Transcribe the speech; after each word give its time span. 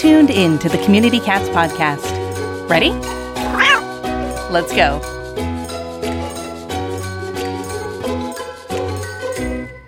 tuned 0.00 0.30
in 0.30 0.58
to 0.58 0.66
the 0.70 0.78
Community 0.78 1.20
Cats 1.20 1.46
podcast. 1.50 2.00
Ready? 2.70 2.92
Let's 4.50 4.74
go. 4.74 5.19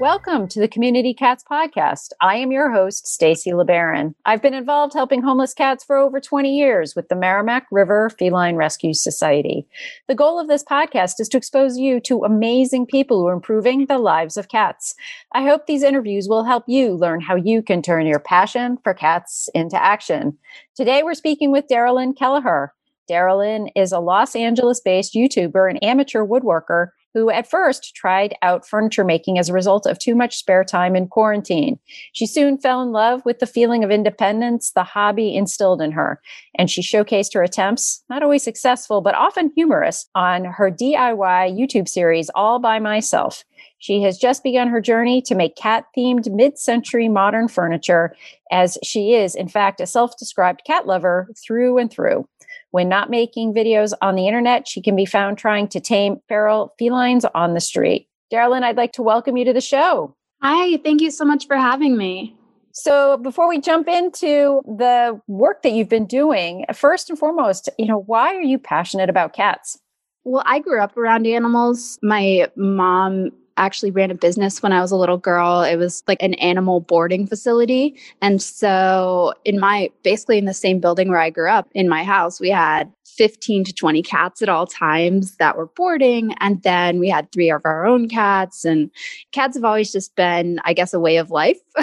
Welcome 0.02 0.48
to 0.48 0.58
the 0.58 0.66
Community 0.66 1.14
Cats 1.14 1.44
podcast. 1.48 2.10
I 2.20 2.34
am 2.34 2.50
your 2.50 2.72
host, 2.72 3.06
Stacy 3.06 3.52
LeBaron. 3.52 4.16
I've 4.24 4.42
been 4.42 4.52
involved 4.52 4.94
helping 4.94 5.22
homeless 5.22 5.54
cats 5.54 5.84
for 5.84 5.96
over 5.96 6.18
20 6.18 6.52
years 6.52 6.96
with 6.96 7.08
the 7.08 7.14
Merrimack 7.14 7.68
River 7.70 8.10
Feline 8.10 8.56
Rescue 8.56 8.94
Society. 8.94 9.64
The 10.08 10.16
goal 10.16 10.40
of 10.40 10.48
this 10.48 10.64
podcast 10.64 11.20
is 11.20 11.28
to 11.28 11.36
expose 11.36 11.78
you 11.78 12.00
to 12.00 12.24
amazing 12.24 12.86
people 12.86 13.20
who 13.20 13.28
are 13.28 13.32
improving 13.32 13.86
the 13.86 13.98
lives 13.98 14.36
of 14.36 14.48
cats. 14.48 14.96
I 15.34 15.44
hope 15.44 15.68
these 15.68 15.84
interviews 15.84 16.26
will 16.28 16.42
help 16.42 16.64
you 16.66 16.94
learn 16.96 17.20
how 17.20 17.36
you 17.36 17.62
can 17.62 17.80
turn 17.80 18.04
your 18.04 18.18
passion 18.18 18.78
for 18.82 18.94
cats 18.94 19.48
into 19.54 19.80
action. 19.80 20.36
Today, 20.74 21.04
we're 21.04 21.14
speaking 21.14 21.52
with 21.52 21.68
Daralyn 21.68 22.18
Kelleher. 22.18 22.74
Daralyn 23.08 23.70
is 23.76 23.92
a 23.92 24.00
Los 24.00 24.34
Angeles 24.34 24.80
based 24.80 25.14
YouTuber 25.14 25.70
and 25.70 25.80
amateur 25.84 26.24
woodworker 26.24 26.88
who 27.14 27.30
at 27.30 27.48
first 27.48 27.94
tried 27.94 28.34
out 28.42 28.66
furniture 28.66 29.04
making 29.04 29.38
as 29.38 29.48
a 29.48 29.52
result 29.52 29.86
of 29.86 29.98
too 29.98 30.14
much 30.14 30.36
spare 30.36 30.64
time 30.64 30.96
in 30.96 31.08
quarantine. 31.08 31.78
She 32.12 32.26
soon 32.26 32.58
fell 32.58 32.82
in 32.82 32.92
love 32.92 33.24
with 33.24 33.38
the 33.38 33.46
feeling 33.46 33.84
of 33.84 33.90
independence 33.90 34.72
the 34.72 34.84
hobby 34.84 35.34
instilled 35.34 35.82
in 35.82 35.92
her, 35.92 36.20
and 36.56 36.70
she 36.70 36.82
showcased 36.82 37.34
her 37.34 37.42
attempts, 37.42 38.02
not 38.08 38.22
always 38.22 38.42
successful, 38.42 39.00
but 39.00 39.14
often 39.14 39.52
humorous, 39.54 40.08
on 40.14 40.44
her 40.44 40.70
DIY 40.70 41.58
YouTube 41.58 41.88
series, 41.88 42.30
All 42.34 42.58
by 42.58 42.78
Myself. 42.78 43.44
She 43.78 44.02
has 44.02 44.16
just 44.16 44.44
begun 44.44 44.68
her 44.68 44.80
journey 44.80 45.20
to 45.22 45.34
make 45.34 45.56
cat 45.56 45.86
themed 45.96 46.32
mid 46.32 46.58
century 46.58 47.08
modern 47.08 47.48
furniture, 47.48 48.14
as 48.50 48.78
she 48.84 49.14
is, 49.14 49.34
in 49.34 49.48
fact, 49.48 49.80
a 49.80 49.86
self 49.86 50.16
described 50.16 50.62
cat 50.64 50.86
lover 50.86 51.28
through 51.44 51.78
and 51.78 51.90
through. 51.90 52.28
When 52.72 52.88
not 52.88 53.10
making 53.10 53.52
videos 53.52 53.92
on 54.00 54.16
the 54.16 54.26
internet, 54.26 54.66
she 54.66 54.80
can 54.80 54.96
be 54.96 55.04
found 55.04 55.36
trying 55.36 55.68
to 55.68 55.80
tame 55.80 56.20
feral 56.26 56.74
felines 56.78 57.26
on 57.34 57.52
the 57.52 57.60
street. 57.60 58.08
Daralyn, 58.32 58.62
I'd 58.62 58.78
like 58.78 58.92
to 58.92 59.02
welcome 59.02 59.36
you 59.36 59.44
to 59.44 59.52
the 59.52 59.60
show. 59.60 60.16
Hi, 60.40 60.78
thank 60.78 61.02
you 61.02 61.10
so 61.10 61.26
much 61.26 61.46
for 61.46 61.56
having 61.56 61.98
me. 61.98 62.34
So, 62.72 63.18
before 63.18 63.46
we 63.46 63.60
jump 63.60 63.88
into 63.88 64.62
the 64.64 65.20
work 65.26 65.62
that 65.62 65.72
you've 65.72 65.90
been 65.90 66.06
doing, 66.06 66.64
first 66.72 67.10
and 67.10 67.18
foremost, 67.18 67.68
you 67.78 67.84
know, 67.84 67.98
why 67.98 68.34
are 68.34 68.40
you 68.40 68.58
passionate 68.58 69.10
about 69.10 69.34
cats? 69.34 69.78
Well, 70.24 70.42
I 70.46 70.58
grew 70.58 70.80
up 70.80 70.96
around 70.96 71.26
animals. 71.26 71.98
My 72.02 72.50
mom 72.56 73.32
actually 73.56 73.90
ran 73.90 74.10
a 74.10 74.14
business 74.14 74.62
when 74.62 74.72
I 74.72 74.80
was 74.80 74.90
a 74.90 74.96
little 74.96 75.18
girl. 75.18 75.62
It 75.62 75.76
was 75.76 76.02
like 76.06 76.22
an 76.22 76.34
animal 76.34 76.80
boarding 76.80 77.26
facility. 77.26 77.94
And 78.20 78.40
so, 78.42 79.34
in 79.44 79.58
my 79.60 79.90
basically 80.02 80.38
in 80.38 80.44
the 80.44 80.54
same 80.54 80.80
building 80.80 81.08
where 81.08 81.20
I 81.20 81.30
grew 81.30 81.50
up, 81.50 81.68
in 81.74 81.88
my 81.88 82.04
house, 82.04 82.40
we 82.40 82.50
had 82.50 82.92
15 83.16 83.64
to 83.64 83.72
20 83.72 84.02
cats 84.02 84.42
at 84.42 84.48
all 84.48 84.66
times 84.66 85.36
that 85.36 85.56
were 85.56 85.68
boarding. 85.76 86.34
And 86.40 86.62
then 86.62 86.98
we 86.98 87.08
had 87.08 87.30
three 87.32 87.50
of 87.50 87.62
our 87.64 87.86
own 87.86 88.08
cats. 88.08 88.64
And 88.64 88.90
cats 89.32 89.56
have 89.56 89.64
always 89.64 89.92
just 89.92 90.14
been, 90.16 90.60
I 90.64 90.72
guess, 90.72 90.94
a 90.94 91.00
way 91.00 91.16
of 91.16 91.30
life. 91.30 91.58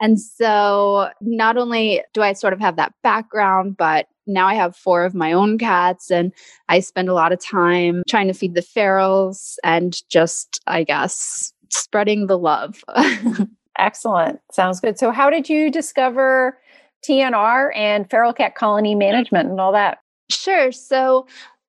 and 0.00 0.20
so, 0.20 1.08
not 1.20 1.56
only 1.56 2.02
do 2.12 2.22
I 2.22 2.32
sort 2.32 2.52
of 2.52 2.60
have 2.60 2.76
that 2.76 2.94
background, 3.02 3.76
but 3.76 4.06
now 4.26 4.46
I 4.46 4.54
have 4.54 4.76
four 4.76 5.04
of 5.04 5.14
my 5.14 5.32
own 5.32 5.58
cats, 5.58 6.10
and 6.10 6.32
I 6.68 6.80
spend 6.80 7.08
a 7.08 7.14
lot 7.14 7.32
of 7.32 7.40
time 7.40 8.02
trying 8.08 8.28
to 8.28 8.34
feed 8.34 8.54
the 8.54 8.62
ferals 8.62 9.56
and 9.64 10.00
just, 10.08 10.60
I 10.66 10.84
guess, 10.84 11.52
spreading 11.70 12.26
the 12.26 12.38
love. 12.38 12.82
Excellent. 13.78 14.40
Sounds 14.52 14.80
good. 14.80 14.98
So, 14.98 15.10
how 15.10 15.30
did 15.30 15.48
you 15.48 15.70
discover 15.70 16.58
TNR 17.08 17.74
and 17.74 18.08
feral 18.10 18.32
cat 18.32 18.54
colony 18.54 18.94
management 18.94 19.48
and 19.48 19.60
all 19.60 19.72
that? 19.72 19.99
Sure. 20.30 20.72
So, 20.72 21.26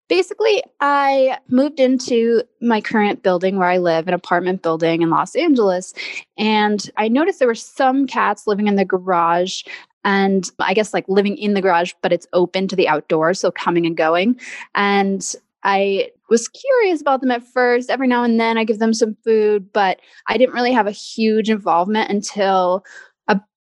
basically, 0.09 0.62
I 0.81 1.38
moved 1.47 1.80
into 1.80 2.44
my 2.62 2.81
current 2.81 3.24
building 3.24 3.58
where 3.58 3.69
I 3.69 3.78
live, 3.78 4.08
an 4.08 4.13
apartment 4.13 4.62
building 4.62 5.02
in 5.02 5.09
Los 5.09 5.36
Angeles. 5.36 5.94
And 6.38 6.90
I 6.97 7.08
noticed 7.08 7.40
there 7.40 7.47
were 7.47 7.56
some 7.56 8.08
cats 8.08 8.46
living 8.46 8.68
in 8.68 8.75
the 8.75 8.86
garage 8.86 9.63
and 10.03 10.50
I 10.59 10.74
guess 10.74 10.94
like 10.94 11.06
living 11.08 11.38
in 11.38 11.53
the 11.53 11.62
garage, 11.62 11.94
but 12.02 12.12
it's 12.12 12.28
open 12.34 12.68
to 12.69 12.75
the 12.75 12.88
outdoors, 12.88 13.40
so 13.40 13.52
coming 13.52 13.86
and 13.86 13.96
going. 13.96 14.40
And 14.75 15.24
I 15.63 16.09
was 16.30 16.47
curious 16.47 17.02
about 17.02 17.22
them 17.22 17.31
at 17.31 17.44
first. 17.44 17.90
Every 17.90 18.07
now 18.07 18.24
and 18.24 18.40
then 18.40 18.57
I 18.57 18.63
give 18.63 18.80
them 18.80 18.94
some 18.96 19.16
food, 19.24 19.72
but 19.72 20.00
I 20.28 20.38
didn't 20.38 20.56
really 20.56 20.74
have 20.74 20.88
a 20.88 20.91
huge 20.91 21.50
involvement 21.52 22.09
until 22.09 22.84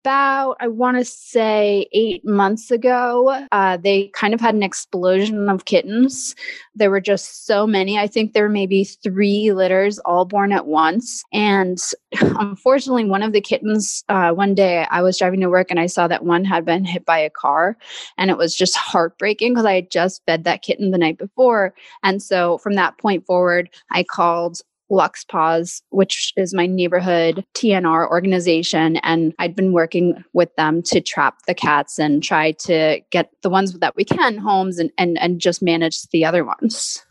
about, 0.04 0.56
I 0.60 0.68
want 0.68 0.98
to 0.98 1.06
say, 1.06 1.88
eight 1.92 2.26
months 2.26 2.72
ago, 2.72 3.46
uh, 3.52 3.78
they 3.78 4.08
kind 4.14 4.34
of 4.34 4.40
had 4.40 4.56
an 4.56 4.64
explosion 4.64 5.50
of 5.50 5.66
kittens. 5.66 6.36
There 6.76 6.90
were 6.90 7.02
just 7.02 7.46
so 7.46 7.68
many. 7.68 7.98
I 7.98 8.08
think 8.08 8.34
there 8.34 8.44
were 8.44 8.50
maybe 8.50 8.84
three 8.84 9.52
litters 9.52 10.00
all 10.00 10.26
born 10.26 10.52
at 10.52 10.68
once. 10.68 11.24
And 11.34 11.78
unfortunately, 12.22 13.06
one 13.06 13.24
of 13.24 13.34
the 13.34 13.42
kittens, 13.42 14.04
uh, 14.10 14.32
one 14.32 14.56
day 14.56 14.86
I 14.90 15.02
was 15.02 15.18
driving 15.18 15.42
to 15.42 15.50
work 15.50 15.68
and 15.70 15.80
I 15.80 15.88
saw 15.88 16.08
that 16.08 16.24
one 16.24 16.46
had 16.46 16.66
been 16.66 16.86
hit 16.86 17.06
by 17.06 17.20
a 17.20 17.30
car. 17.30 17.78
And 18.18 18.30
it 18.30 18.38
was 18.38 18.56
just 18.56 18.76
heartbreaking 18.78 19.54
because 19.54 19.66
I 19.66 19.76
had 19.76 19.92
just 19.92 20.22
fed 20.26 20.46
that 20.46 20.62
kitten 20.62 20.92
the 20.92 20.98
night 20.98 21.18
before. 21.18 21.74
And 22.04 22.24
so 22.24 22.58
from 22.60 22.76
that 22.76 22.98
point 22.98 23.26
forward, 23.26 23.70
I 23.92 24.04
called 24.04 24.62
Lux 24.90 25.24
Paws, 25.24 25.82
which 25.90 26.34
is 26.36 26.54
my 26.54 26.66
neighborhood 26.66 27.46
TNR 27.56 28.10
organization. 28.10 28.98
And 28.98 29.34
I'd 29.40 29.56
been 29.56 29.74
working 29.74 30.24
with 30.34 30.56
them 30.56 30.82
to 30.84 31.02
trap 31.02 31.36
the 31.48 31.54
cats 31.54 32.00
and 32.00 32.24
try 32.24 32.52
to 32.54 33.00
get 33.12 33.32
the 33.42 33.50
ones 33.50 33.74
that 33.80 33.96
we 33.96 34.04
can 34.04 34.38
homes 34.38 34.80
and, 34.80 34.92
and, 34.98 35.18
and 35.20 35.40
just 35.40 35.62
manage 35.62 36.02
the 36.12 36.26
other 36.26 36.44
ones. 36.44 37.04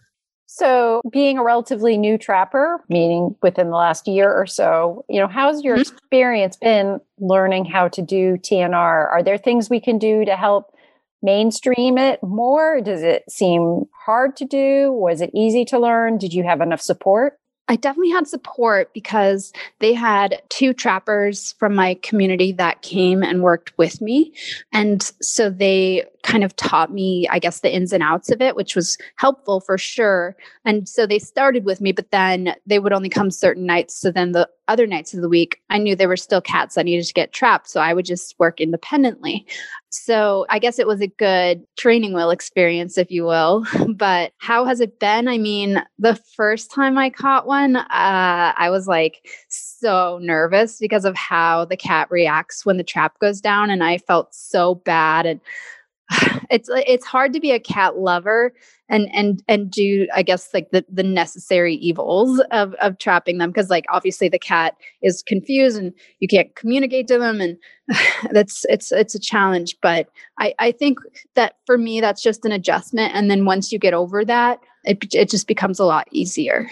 So, 0.50 1.02
being 1.12 1.38
a 1.38 1.44
relatively 1.44 1.96
new 1.96 2.18
trapper, 2.18 2.82
meaning 2.88 3.36
within 3.42 3.70
the 3.70 3.76
last 3.76 4.08
year 4.08 4.32
or 4.32 4.44
so, 4.44 5.04
you 5.08 5.20
know, 5.20 5.28
how's 5.28 5.62
your 5.62 5.76
mm-hmm. 5.76 5.82
experience 5.82 6.56
been 6.56 7.00
learning 7.20 7.66
how 7.66 7.86
to 7.88 8.02
do 8.02 8.38
TNR? 8.38 8.74
Are 8.74 9.22
there 9.22 9.38
things 9.38 9.70
we 9.70 9.78
can 9.78 9.98
do 9.98 10.24
to 10.24 10.34
help 10.36 10.74
mainstream 11.22 11.98
it 11.98 12.20
more? 12.22 12.80
Does 12.80 13.02
it 13.02 13.30
seem 13.30 13.84
hard 14.04 14.36
to 14.36 14.44
do? 14.44 14.90
Was 14.90 15.20
it 15.20 15.30
easy 15.32 15.64
to 15.66 15.78
learn? 15.78 16.18
Did 16.18 16.32
you 16.32 16.42
have 16.44 16.60
enough 16.60 16.80
support? 16.80 17.38
I 17.68 17.76
definitely 17.76 18.10
had 18.10 18.26
support 18.26 18.92
because 18.94 19.52
they 19.78 19.92
had 19.92 20.42
two 20.48 20.72
trappers 20.72 21.52
from 21.58 21.74
my 21.74 21.94
community 22.02 22.52
that 22.52 22.82
came 22.82 23.22
and 23.22 23.42
worked 23.42 23.76
with 23.76 24.00
me. 24.00 24.32
And 24.72 25.02
so 25.20 25.50
they 25.50 26.04
kind 26.28 26.44
of 26.44 26.54
taught 26.56 26.92
me, 26.92 27.26
I 27.30 27.38
guess, 27.38 27.60
the 27.60 27.74
ins 27.74 27.90
and 27.90 28.02
outs 28.02 28.30
of 28.30 28.42
it, 28.42 28.54
which 28.54 28.76
was 28.76 28.98
helpful 29.16 29.60
for 29.60 29.78
sure. 29.78 30.36
And 30.66 30.86
so 30.86 31.06
they 31.06 31.18
started 31.18 31.64
with 31.64 31.80
me, 31.80 31.90
but 31.90 32.10
then 32.10 32.54
they 32.66 32.78
would 32.78 32.92
only 32.92 33.08
come 33.08 33.30
certain 33.30 33.64
nights. 33.64 33.98
So 33.98 34.10
then 34.10 34.32
the 34.32 34.46
other 34.68 34.86
nights 34.86 35.14
of 35.14 35.22
the 35.22 35.28
week, 35.30 35.62
I 35.70 35.78
knew 35.78 35.96
there 35.96 36.06
were 36.06 36.18
still 36.18 36.42
cats 36.42 36.76
I 36.76 36.82
needed 36.82 37.06
to 37.06 37.14
get 37.14 37.32
trapped. 37.32 37.70
So 37.70 37.80
I 37.80 37.94
would 37.94 38.04
just 38.04 38.38
work 38.38 38.60
independently. 38.60 39.46
So 39.88 40.44
I 40.50 40.58
guess 40.58 40.78
it 40.78 40.86
was 40.86 41.00
a 41.00 41.06
good 41.06 41.64
training 41.78 42.12
wheel 42.12 42.30
experience, 42.30 42.98
if 42.98 43.10
you 43.10 43.24
will. 43.24 43.64
But 43.96 44.32
how 44.38 44.64
has 44.64 44.80
it 44.80 45.00
been? 45.00 45.26
I 45.28 45.38
mean, 45.38 45.82
the 45.98 46.14
first 46.36 46.70
time 46.70 46.98
I 46.98 47.10
caught 47.10 47.46
one, 47.46 47.76
uh, 47.76 47.86
I 47.90 48.68
was 48.70 48.86
like 48.86 49.26
so 49.48 50.20
nervous 50.22 50.78
because 50.78 51.04
of 51.04 51.16
how 51.16 51.64
the 51.64 51.76
cat 51.76 52.08
reacts 52.10 52.66
when 52.66 52.76
the 52.76 52.84
trap 52.84 53.18
goes 53.18 53.40
down. 53.40 53.70
And 53.70 53.82
I 53.82 53.98
felt 53.98 54.34
so 54.34 54.76
bad. 54.76 55.26
And 55.26 55.40
it's 56.50 56.69
it's 56.72 57.04
hard 57.04 57.32
to 57.32 57.41
be 57.41 57.50
a 57.50 57.60
cat 57.60 57.98
lover 57.98 58.52
and 58.88 59.08
and 59.12 59.42
and 59.48 59.70
do 59.70 60.06
i 60.14 60.22
guess 60.22 60.48
like 60.54 60.70
the 60.70 60.84
the 60.91 61.02
necessary 61.02 61.74
evils 61.74 62.41
of 62.50 62.74
of 62.74 62.98
trapping 62.98 63.38
them 63.38 63.50
because 63.50 63.69
like 63.69 63.84
obviously 63.91 64.28
the 64.28 64.38
cat 64.38 64.74
is 65.02 65.22
confused 65.22 65.76
and 65.76 65.92
you 66.20 66.28
can't 66.28 66.54
communicate 66.56 67.06
to 67.06 67.19
them 67.19 67.41
and 67.41 67.58
that's 68.31 68.64
it's 68.69 68.93
it's 68.93 69.14
a 69.14 69.20
challenge 69.20 69.76
but 69.82 70.08
i 70.38 70.55
i 70.58 70.72
think 70.72 70.99
that 71.34 71.56
for 71.66 71.76
me 71.76 72.00
that's 72.00 72.22
just 72.22 72.44
an 72.44 72.52
adjustment 72.52 73.14
and 73.14 73.31
then 73.31 73.44
once 73.44 73.70
you 73.70 73.78
get 73.78 73.94
over 73.94 74.25
that 74.25 74.60
it 74.84 75.14
it 75.14 75.28
just 75.28 75.46
becomes 75.46 75.78
a 75.78 75.84
lot 75.84 76.08
easier. 76.10 76.69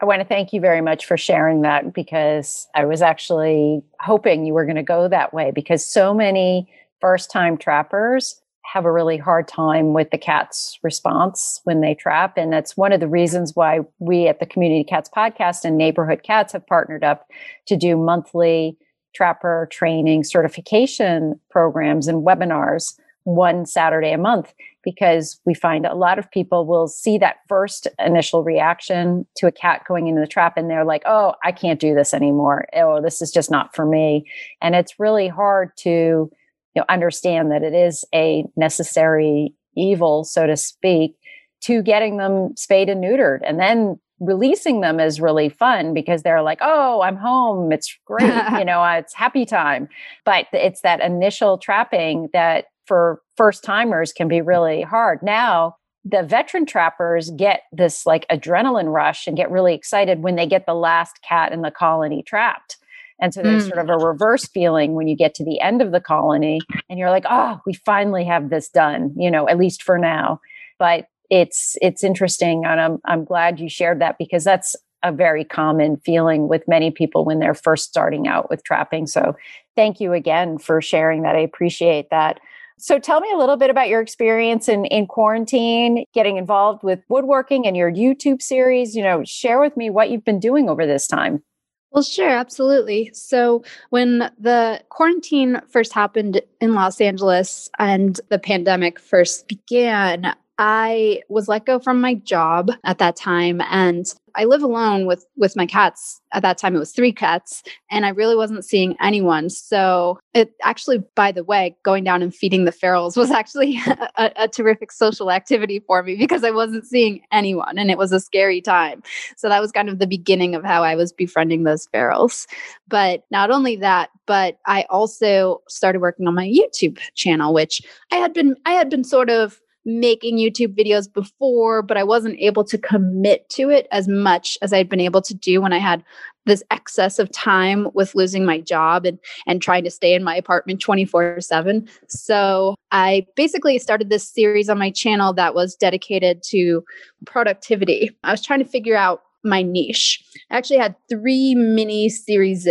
I 0.00 0.04
want 0.04 0.20
to 0.20 0.26
thank 0.26 0.52
you 0.52 0.60
very 0.60 0.80
much 0.80 1.06
for 1.06 1.16
sharing 1.16 1.62
that 1.62 1.92
because 1.92 2.66
I 2.74 2.84
was 2.86 3.02
actually 3.02 3.82
hoping 4.00 4.44
you 4.44 4.52
were 4.52 4.64
going 4.64 4.76
to 4.76 4.82
go 4.82 5.06
that 5.06 5.32
way 5.32 5.52
because 5.54 5.86
so 5.86 6.12
many 6.12 6.68
first 7.00 7.30
time 7.30 7.56
trappers 7.56 8.41
have 8.72 8.86
a 8.86 8.92
really 8.92 9.18
hard 9.18 9.46
time 9.46 9.92
with 9.92 10.10
the 10.10 10.16
cat's 10.16 10.78
response 10.82 11.60
when 11.64 11.82
they 11.82 11.94
trap. 11.94 12.38
And 12.38 12.50
that's 12.50 12.74
one 12.74 12.90
of 12.90 13.00
the 13.00 13.08
reasons 13.08 13.54
why 13.54 13.80
we 13.98 14.28
at 14.28 14.40
the 14.40 14.46
Community 14.46 14.82
Cats 14.82 15.10
podcast 15.14 15.66
and 15.66 15.76
Neighborhood 15.76 16.22
Cats 16.22 16.54
have 16.54 16.66
partnered 16.66 17.04
up 17.04 17.28
to 17.66 17.76
do 17.76 17.98
monthly 17.98 18.78
trapper 19.14 19.68
training 19.70 20.24
certification 20.24 21.38
programs 21.50 22.08
and 22.08 22.26
webinars 22.26 22.94
one 23.24 23.66
Saturday 23.66 24.10
a 24.10 24.16
month 24.16 24.54
because 24.82 25.38
we 25.44 25.52
find 25.52 25.84
a 25.84 25.94
lot 25.94 26.18
of 26.18 26.30
people 26.30 26.64
will 26.66 26.88
see 26.88 27.18
that 27.18 27.36
first 27.48 27.86
initial 27.98 28.42
reaction 28.42 29.26
to 29.36 29.46
a 29.46 29.52
cat 29.52 29.82
going 29.86 30.06
into 30.06 30.22
the 30.22 30.26
trap 30.26 30.56
and 30.56 30.70
they're 30.70 30.86
like, 30.86 31.02
oh, 31.04 31.34
I 31.44 31.52
can't 31.52 31.78
do 31.78 31.94
this 31.94 32.14
anymore. 32.14 32.66
Oh, 32.74 33.02
this 33.02 33.20
is 33.20 33.30
just 33.30 33.50
not 33.50 33.76
for 33.76 33.84
me. 33.84 34.24
And 34.62 34.74
it's 34.74 34.98
really 34.98 35.28
hard 35.28 35.76
to 35.80 36.32
you 36.74 36.80
know 36.80 36.86
understand 36.88 37.50
that 37.50 37.62
it 37.62 37.74
is 37.74 38.04
a 38.14 38.44
necessary 38.56 39.54
evil, 39.76 40.24
so 40.24 40.46
to 40.46 40.56
speak, 40.56 41.16
to 41.62 41.82
getting 41.82 42.16
them 42.16 42.54
spayed 42.56 42.88
and 42.88 43.02
neutered. 43.02 43.40
And 43.44 43.58
then 43.58 43.98
releasing 44.20 44.80
them 44.80 45.00
is 45.00 45.20
really 45.20 45.48
fun 45.48 45.94
because 45.94 46.22
they're 46.22 46.42
like, 46.42 46.58
oh, 46.60 47.02
I'm 47.02 47.16
home. 47.16 47.72
It's 47.72 47.98
great. 48.04 48.22
you 48.58 48.64
know, 48.64 48.82
uh, 48.82 48.98
it's 48.98 49.14
happy 49.14 49.44
time. 49.44 49.88
But 50.24 50.46
it's 50.52 50.82
that 50.82 51.00
initial 51.00 51.58
trapping 51.58 52.28
that 52.32 52.66
for 52.86 53.20
first 53.36 53.64
timers 53.64 54.12
can 54.12 54.28
be 54.28 54.40
really 54.40 54.82
hard. 54.82 55.20
Now, 55.22 55.76
the 56.04 56.22
veteran 56.22 56.66
trappers 56.66 57.30
get 57.30 57.62
this 57.72 58.06
like 58.06 58.26
adrenaline 58.28 58.92
rush 58.92 59.26
and 59.26 59.36
get 59.36 59.50
really 59.50 59.74
excited 59.74 60.22
when 60.22 60.34
they 60.34 60.46
get 60.46 60.66
the 60.66 60.74
last 60.74 61.20
cat 61.22 61.52
in 61.52 61.62
the 61.62 61.70
colony 61.70 62.22
trapped. 62.26 62.76
And 63.22 63.32
so 63.32 63.40
there's 63.40 63.66
mm. 63.66 63.68
sort 63.68 63.78
of 63.78 63.88
a 63.88 64.04
reverse 64.04 64.46
feeling 64.46 64.94
when 64.94 65.06
you 65.06 65.16
get 65.16 65.32
to 65.36 65.44
the 65.44 65.60
end 65.60 65.80
of 65.80 65.92
the 65.92 66.00
colony 66.00 66.60
and 66.90 66.98
you're 66.98 67.08
like, 67.08 67.24
oh, 67.30 67.60
we 67.64 67.72
finally 67.72 68.24
have 68.24 68.50
this 68.50 68.68
done, 68.68 69.14
you 69.16 69.30
know, 69.30 69.48
at 69.48 69.58
least 69.58 69.84
for 69.84 69.96
now. 69.96 70.40
But 70.78 71.06
it's 71.30 71.76
it's 71.80 72.02
interesting 72.02 72.64
and 72.66 72.80
I'm 72.80 72.98
I'm 73.06 73.24
glad 73.24 73.60
you 73.60 73.68
shared 73.68 74.00
that 74.00 74.18
because 74.18 74.42
that's 74.42 74.74
a 75.04 75.12
very 75.12 75.44
common 75.44 75.98
feeling 75.98 76.48
with 76.48 76.66
many 76.66 76.90
people 76.90 77.24
when 77.24 77.38
they're 77.38 77.54
first 77.54 77.88
starting 77.88 78.26
out 78.26 78.50
with 78.50 78.64
trapping. 78.64 79.06
So 79.06 79.36
thank 79.76 80.00
you 80.00 80.12
again 80.12 80.58
for 80.58 80.82
sharing 80.82 81.22
that. 81.22 81.36
I 81.36 81.40
appreciate 81.40 82.10
that. 82.10 82.40
So 82.78 82.98
tell 82.98 83.20
me 83.20 83.30
a 83.32 83.38
little 83.38 83.56
bit 83.56 83.70
about 83.70 83.88
your 83.88 84.00
experience 84.00 84.68
in, 84.68 84.84
in 84.86 85.06
quarantine, 85.06 86.04
getting 86.12 86.38
involved 86.38 86.82
with 86.82 87.00
woodworking 87.08 87.68
and 87.68 87.76
your 87.76 87.92
YouTube 87.92 88.42
series. 88.42 88.96
You 88.96 89.04
know, 89.04 89.22
share 89.24 89.60
with 89.60 89.76
me 89.76 89.90
what 89.90 90.10
you've 90.10 90.24
been 90.24 90.40
doing 90.40 90.68
over 90.68 90.86
this 90.86 91.06
time. 91.06 91.44
Well, 91.92 92.02
sure, 92.02 92.30
absolutely. 92.30 93.10
So, 93.12 93.62
when 93.90 94.30
the 94.38 94.82
quarantine 94.88 95.60
first 95.68 95.92
happened 95.92 96.40
in 96.60 96.74
Los 96.74 97.00
Angeles 97.02 97.68
and 97.78 98.18
the 98.30 98.38
pandemic 98.38 98.98
first 98.98 99.46
began, 99.46 100.34
I 100.58 101.22
was 101.28 101.48
let 101.48 101.64
go 101.64 101.78
from 101.78 102.00
my 102.00 102.14
job 102.14 102.70
at 102.84 102.98
that 102.98 103.16
time 103.16 103.60
and 103.62 104.06
I 104.34 104.44
live 104.44 104.62
alone 104.62 105.06
with 105.06 105.26
with 105.36 105.56
my 105.56 105.66
cats. 105.66 106.20
At 106.32 106.42
that 106.42 106.58
time 106.58 106.76
it 106.76 106.78
was 106.78 106.92
3 106.92 107.12
cats 107.12 107.62
and 107.90 108.04
I 108.04 108.10
really 108.10 108.36
wasn't 108.36 108.64
seeing 108.64 108.96
anyone. 109.00 109.50
So 109.50 110.18
it 110.34 110.52
actually 110.62 111.02
by 111.16 111.32
the 111.32 111.44
way 111.44 111.76
going 111.84 112.04
down 112.04 112.22
and 112.22 112.34
feeding 112.34 112.64
the 112.64 112.70
ferals 112.70 113.16
was 113.16 113.30
actually 113.40 113.80
a, 113.86 114.30
a 114.36 114.48
terrific 114.48 114.92
social 114.92 115.30
activity 115.30 115.80
for 115.80 116.02
me 116.02 116.16
because 116.16 116.44
I 116.44 116.50
wasn't 116.50 116.86
seeing 116.86 117.22
anyone 117.32 117.78
and 117.78 117.90
it 117.90 117.98
was 117.98 118.12
a 118.12 118.20
scary 118.20 118.60
time. 118.60 119.02
So 119.36 119.48
that 119.48 119.60
was 119.60 119.72
kind 119.72 119.88
of 119.88 119.98
the 119.98 120.06
beginning 120.06 120.54
of 120.54 120.64
how 120.64 120.84
I 120.84 120.94
was 120.96 121.12
befriending 121.12 121.64
those 121.64 121.86
ferals. 121.88 122.46
But 122.88 123.24
not 123.30 123.50
only 123.50 123.76
that, 123.76 124.10
but 124.26 124.58
I 124.66 124.86
also 124.90 125.62
started 125.68 126.00
working 126.00 126.26
on 126.26 126.34
my 126.34 126.46
YouTube 126.46 126.98
channel 127.14 127.54
which 127.54 127.82
I 128.12 128.16
had 128.16 128.34
been 128.34 128.54
I 128.66 128.72
had 128.72 128.90
been 128.90 129.04
sort 129.04 129.30
of 129.30 129.60
making 129.84 130.38
YouTube 130.38 130.76
videos 130.78 131.12
before, 131.12 131.82
but 131.82 131.96
I 131.96 132.04
wasn't 132.04 132.38
able 132.38 132.64
to 132.64 132.78
commit 132.78 133.48
to 133.50 133.68
it 133.70 133.88
as 133.90 134.06
much 134.06 134.56
as 134.62 134.72
I'd 134.72 134.88
been 134.88 135.00
able 135.00 135.22
to 135.22 135.34
do 135.34 135.60
when 135.60 135.72
I 135.72 135.78
had 135.78 136.04
this 136.46 136.62
excess 136.70 137.18
of 137.18 137.30
time 137.30 137.88
with 137.94 138.14
losing 138.14 138.44
my 138.44 138.60
job 138.60 139.06
and 139.06 139.18
and 139.46 139.62
trying 139.62 139.84
to 139.84 139.90
stay 139.90 140.14
in 140.14 140.24
my 140.24 140.34
apartment 140.36 140.80
24/7. 140.80 141.88
So, 142.08 142.74
I 142.90 143.26
basically 143.36 143.78
started 143.78 144.10
this 144.10 144.28
series 144.28 144.68
on 144.68 144.78
my 144.78 144.90
channel 144.90 145.32
that 145.34 145.54
was 145.54 145.76
dedicated 145.76 146.42
to 146.50 146.84
productivity. 147.26 148.10
I 148.24 148.30
was 148.30 148.42
trying 148.44 148.58
to 148.58 148.68
figure 148.68 148.96
out 148.96 149.22
my 149.44 149.62
niche. 149.62 150.22
I 150.50 150.56
actually 150.56 150.78
had 150.78 150.94
3 151.08 151.54
mini 151.56 152.08
series 152.08 152.64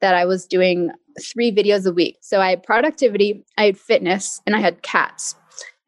that 0.00 0.14
I 0.14 0.24
was 0.24 0.46
doing 0.46 0.90
three 1.20 1.50
videos 1.50 1.86
a 1.86 1.92
week. 1.92 2.18
So 2.20 2.40
I 2.40 2.50
had 2.50 2.62
productivity, 2.62 3.44
I 3.56 3.64
had 3.66 3.78
fitness, 3.78 4.40
and 4.46 4.54
I 4.54 4.60
had 4.60 4.82
cats. 4.82 5.34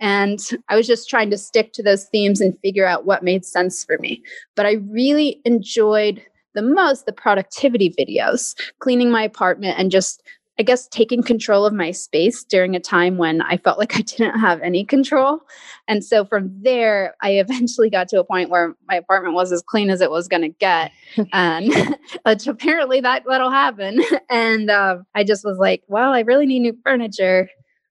And 0.01 0.41
I 0.69 0.77
was 0.77 0.87
just 0.87 1.09
trying 1.09 1.31
to 1.31 1.39
stick 1.39 1.73
to 1.75 1.83
those 1.83 2.05
themes 2.05 2.41
and 2.41 2.59
figure 2.61 2.87
out 2.87 3.07
what 3.07 3.23
made 3.23 3.45
sense 3.45 3.85
for 3.85 3.99
me. 3.99 4.23
But 4.55 4.67
I 4.67 4.75
really 4.91 5.41
enjoyed 5.45 6.23
the 6.55 6.63
most 6.63 7.07
the 7.07 7.13
productivity 7.13 7.95
videos, 7.99 8.55
cleaning 8.81 9.11
my 9.11 9.23
apartment 9.23 9.79
and 9.79 9.91
just 9.91 10.23
I 10.59 10.65
guess 10.65 10.89
taking 10.89 11.23
control 11.23 11.65
of 11.65 11.73
my 11.73 11.93
space 11.93 12.43
during 12.43 12.75
a 12.75 12.81
time 12.81 13.17
when 13.17 13.43
I 13.43 13.59
felt 13.59 13.79
like 13.79 13.97
I 13.97 14.01
didn't 14.03 14.41
have 14.41 14.61
any 14.61 14.85
control. 14.85 15.41
And 15.87 16.05
so 16.05 16.25
from 16.25 16.51
there, 16.63 17.15
I 17.23 17.33
eventually 17.33 17.91
got 17.91 18.09
to 18.09 18.19
a 18.19 18.25
point 18.25 18.51
where 18.51 18.75
my 18.89 18.97
apartment 18.97 19.35
was 19.35 19.53
as 19.53 19.63
clean 19.63 19.89
as 19.89 20.01
it 20.01 20.11
was 20.11 20.27
going 20.27 20.43
to 20.43 20.49
get. 20.49 20.91
and 21.33 21.73
apparently 22.25 23.01
that, 23.01 23.23
that'll 23.29 23.53
happen. 23.53 24.03
And 24.29 24.69
uh, 24.69 24.99
I 25.15 25.23
just 25.23 25.45
was 25.45 25.59
like, 25.59 25.85
well, 25.87 26.13
I 26.13 26.21
really 26.21 26.47
need 26.47 26.61
new 26.61 26.77
furniture. 26.83 27.49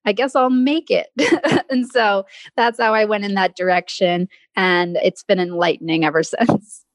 I 0.07 0.13
guess 0.13 0.35
I'll 0.35 0.49
make 0.49 0.89
it. 0.89 1.07
and 1.69 1.85
so 1.85 2.25
that's 2.55 2.79
how 2.79 2.93
I 2.93 3.03
went 3.03 3.25
in 3.25 3.33
that 3.33 3.57
direction. 3.57 4.29
And 4.55 4.97
it's 5.03 5.21
been 5.21 5.39
enlightening 5.39 6.05
ever 6.05 6.23
since. 6.23 6.85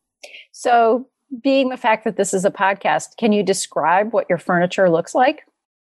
So, 0.51 1.07
being 1.43 1.71
the 1.71 1.79
fact 1.79 2.05
that 2.05 2.17
this 2.17 2.35
is 2.35 2.45
a 2.45 2.51
podcast, 2.51 3.17
can 3.17 3.33
you 3.33 3.43
describe 3.43 4.13
what 4.13 4.27
your 4.29 4.37
furniture 4.37 4.91
looks 4.91 5.15
like? 5.15 5.45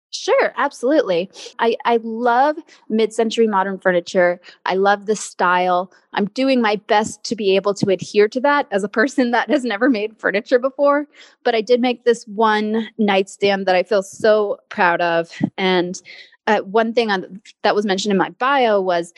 Sure, 0.10 0.54
absolutely. 0.58 1.30
I, 1.60 1.76
I 1.86 2.00
love 2.02 2.58
mid 2.90 3.14
century 3.14 3.46
modern 3.46 3.78
furniture. 3.78 4.40
I 4.66 4.76
love 4.76 5.06
the 5.06 5.16
style. 5.16 5.92
I'm 6.14 6.26
doing 6.28 6.62
my 6.62 6.78
best 6.88 7.24
to 7.26 7.36
be 7.36 7.56
able 7.56 7.74
to 7.76 7.90
adhere 7.92 8.28
to 8.30 8.40
that 8.42 8.68
as 8.72 8.84
a 8.84 8.90
person 8.90 9.32
that 9.32 9.50
has 9.50 9.64
never 9.64 9.90
made 9.90 10.18
furniture 10.18 10.60
before. 10.60 11.08
But 11.44 11.56
I 11.56 11.62
did 11.62 11.82
make 11.82 12.04
this 12.04 12.26
one 12.26 12.88
nightstand 12.98 13.66
that 13.66 13.76
I 13.76 13.84
feel 13.84 14.02
so 14.02 14.58
proud 14.70 15.02
of. 15.02 15.30
And 15.58 16.02
uh, 16.48 16.62
one 16.62 16.94
thing 16.94 17.12
on, 17.12 17.42
that 17.64 17.76
was 17.76 17.86
mentioned 17.86 18.12
in 18.12 18.18
my 18.18 18.30
bio 18.32 18.82
was 18.82 19.14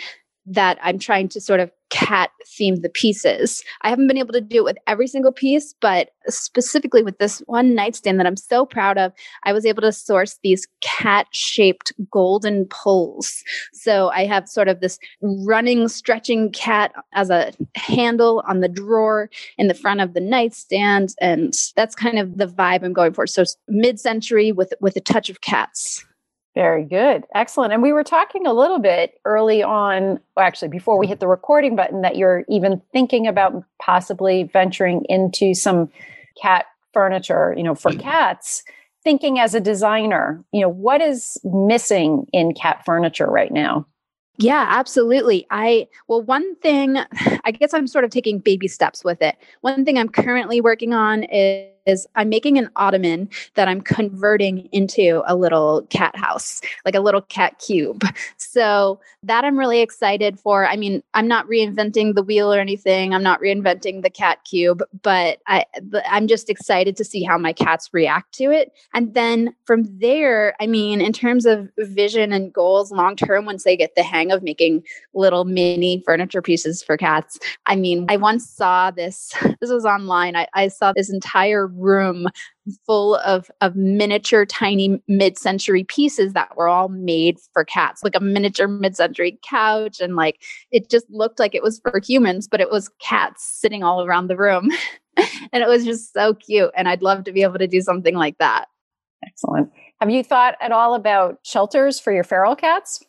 that 0.45 0.79
I'm 0.81 0.97
trying 0.97 1.29
to 1.29 1.39
sort 1.39 1.59
of 1.59 1.71
cat 1.91 2.31
theme 2.47 2.77
the 2.77 2.89
pieces. 2.89 3.63
I 3.81 3.89
haven't 3.89 4.07
been 4.07 4.17
able 4.17 4.33
to 4.33 4.41
do 4.41 4.57
it 4.57 4.63
with 4.63 4.77
every 4.87 5.07
single 5.07 5.31
piece, 5.31 5.75
but 5.79 6.09
specifically 6.27 7.03
with 7.03 7.19
this 7.19 7.39
one 7.45 7.75
nightstand 7.75 8.19
that 8.19 8.25
I'm 8.25 8.35
so 8.35 8.65
proud 8.65 8.97
of, 8.97 9.11
I 9.43 9.53
was 9.53 9.65
able 9.65 9.81
to 9.83 9.91
source 9.91 10.39
these 10.43 10.67
cat 10.81 11.27
shaped 11.31 11.93
golden 12.11 12.65
poles. 12.65 13.43
So 13.73 14.09
I 14.09 14.25
have 14.25 14.49
sort 14.49 14.67
of 14.67 14.81
this 14.81 14.97
running, 15.21 15.87
stretching 15.87 16.51
cat 16.51 16.93
as 17.13 17.29
a 17.29 17.53
handle 17.75 18.43
on 18.47 18.59
the 18.59 18.69
drawer 18.69 19.29
in 19.57 19.67
the 19.67 19.73
front 19.73 20.01
of 20.01 20.13
the 20.13 20.21
nightstand. 20.21 21.13
And 21.21 21.53
that's 21.75 21.95
kind 21.95 22.17
of 22.17 22.37
the 22.37 22.47
vibe 22.47 22.83
I'm 22.83 22.93
going 22.93 23.13
for. 23.13 23.27
So 23.27 23.43
mid 23.67 23.99
century 23.99 24.51
with, 24.51 24.73
with 24.81 24.95
a 24.95 25.01
touch 25.01 25.29
of 25.29 25.41
cats. 25.41 26.05
Very 26.59 26.83
good. 26.83 27.23
Excellent. 27.35 27.71
And 27.71 27.81
we 27.81 27.93
were 27.93 28.03
talking 28.03 28.45
a 28.45 28.51
little 28.51 28.79
bit 28.79 29.17
early 29.23 29.63
on, 29.63 30.19
actually, 30.37 30.67
before 30.67 30.99
we 30.99 31.07
hit 31.07 31.21
the 31.21 31.27
recording 31.27 31.73
button, 31.73 32.01
that 32.01 32.17
you're 32.17 32.43
even 32.49 32.81
thinking 32.91 33.27
about 33.27 33.63
possibly 33.81 34.43
venturing 34.43 35.05
into 35.07 35.53
some 35.53 35.89
cat 36.41 36.65
furniture, 36.91 37.53
you 37.55 37.63
know, 37.63 37.75
for 37.75 37.91
mm. 37.91 38.01
cats. 38.01 38.61
Thinking 39.05 39.39
as 39.39 39.55
a 39.55 39.61
designer, 39.61 40.43
you 40.51 40.59
know, 40.59 40.67
what 40.67 40.99
is 40.99 41.37
missing 41.45 42.27
in 42.33 42.53
cat 42.53 42.83
furniture 42.85 43.27
right 43.27 43.53
now? 43.53 43.87
Yeah, 44.37 44.65
absolutely. 44.67 45.47
I, 45.51 45.87
well, 46.09 46.23
one 46.23 46.55
thing, 46.57 46.97
I 47.45 47.51
guess 47.51 47.73
I'm 47.73 47.87
sort 47.87 48.03
of 48.03 48.11
taking 48.11 48.37
baby 48.37 48.67
steps 48.67 49.05
with 49.05 49.21
it. 49.21 49.37
One 49.61 49.85
thing 49.85 49.97
I'm 49.97 50.09
currently 50.09 50.59
working 50.59 50.93
on 50.93 51.23
is 51.23 51.69
is 51.89 52.07
I'm 52.15 52.29
making 52.29 52.57
an 52.57 52.69
ottoman 52.75 53.29
that 53.55 53.67
I'm 53.67 53.81
converting 53.81 54.69
into 54.71 55.23
a 55.25 55.35
little 55.35 55.81
cat 55.89 56.15
house, 56.15 56.61
like 56.85 56.95
a 56.95 56.99
little 57.01 57.21
cat 57.21 57.59
cube. 57.59 58.03
So 58.37 58.99
that 59.23 59.43
I'm 59.43 59.57
really 59.57 59.81
excited 59.81 60.39
for. 60.39 60.65
I 60.65 60.75
mean, 60.75 61.03
I'm 61.13 61.27
not 61.27 61.47
reinventing 61.47 62.15
the 62.15 62.23
wheel 62.23 62.53
or 62.53 62.59
anything. 62.59 63.13
I'm 63.13 63.23
not 63.23 63.41
reinventing 63.41 64.01
the 64.01 64.09
cat 64.09 64.39
cube, 64.43 64.81
but 65.01 65.39
I 65.47 65.65
I'm 66.07 66.27
just 66.27 66.49
excited 66.49 66.95
to 66.97 67.03
see 67.03 67.23
how 67.23 67.37
my 67.37 67.53
cats 67.53 67.89
react 67.93 68.33
to 68.35 68.51
it. 68.51 68.71
And 68.93 69.13
then 69.13 69.55
from 69.65 69.83
there, 69.99 70.55
I 70.59 70.67
mean, 70.67 71.01
in 71.01 71.13
terms 71.13 71.45
of 71.45 71.69
vision 71.77 72.31
and 72.31 72.53
goals 72.53 72.91
long 72.91 73.15
term 73.15 73.45
once 73.45 73.63
they 73.63 73.77
get 73.77 73.95
the 73.95 74.03
hang 74.03 74.31
of 74.31 74.43
making 74.43 74.83
little 75.13 75.45
mini 75.45 76.01
furniture 76.05 76.41
pieces 76.41 76.83
for 76.83 76.97
cats. 76.97 77.39
I 77.65 77.75
mean, 77.75 78.05
I 78.09 78.17
once 78.17 78.49
saw 78.49 78.91
this 78.91 79.33
this 79.59 79.69
was 79.69 79.85
online. 79.85 80.35
I, 80.35 80.47
I 80.53 80.67
saw 80.67 80.93
this 80.95 81.11
entire 81.11 81.67
room 81.79 82.27
full 82.85 83.15
of 83.17 83.49
of 83.61 83.75
miniature 83.75 84.45
tiny 84.45 85.01
mid-century 85.07 85.83
pieces 85.83 86.33
that 86.33 86.55
were 86.55 86.67
all 86.67 86.89
made 86.89 87.37
for 87.53 87.63
cats 87.63 88.03
like 88.03 88.15
a 88.15 88.19
miniature 88.19 88.67
mid-century 88.67 89.39
couch 89.43 89.99
and 89.99 90.15
like 90.15 90.43
it 90.71 90.89
just 90.89 91.09
looked 91.09 91.39
like 91.39 91.55
it 91.55 91.63
was 91.63 91.79
for 91.79 91.99
humans 91.99 92.47
but 92.47 92.61
it 92.61 92.69
was 92.69 92.89
cats 92.99 93.43
sitting 93.43 93.83
all 93.83 94.05
around 94.05 94.27
the 94.27 94.37
room. 94.37 94.69
And 95.51 95.61
it 95.61 95.67
was 95.67 95.83
just 95.83 96.13
so 96.13 96.33
cute 96.33 96.71
and 96.77 96.87
I'd 96.87 97.01
love 97.01 97.25
to 97.25 97.33
be 97.33 97.43
able 97.43 97.57
to 97.57 97.67
do 97.67 97.81
something 97.81 98.15
like 98.15 98.37
that. 98.37 98.69
Excellent. 99.25 99.69
Have 99.99 100.09
you 100.09 100.23
thought 100.23 100.55
at 100.61 100.71
all 100.71 100.93
about 100.93 101.39
shelters 101.43 101.99
for 101.99 102.13
your 102.13 102.23
feral 102.23 102.55
cats 102.55 103.03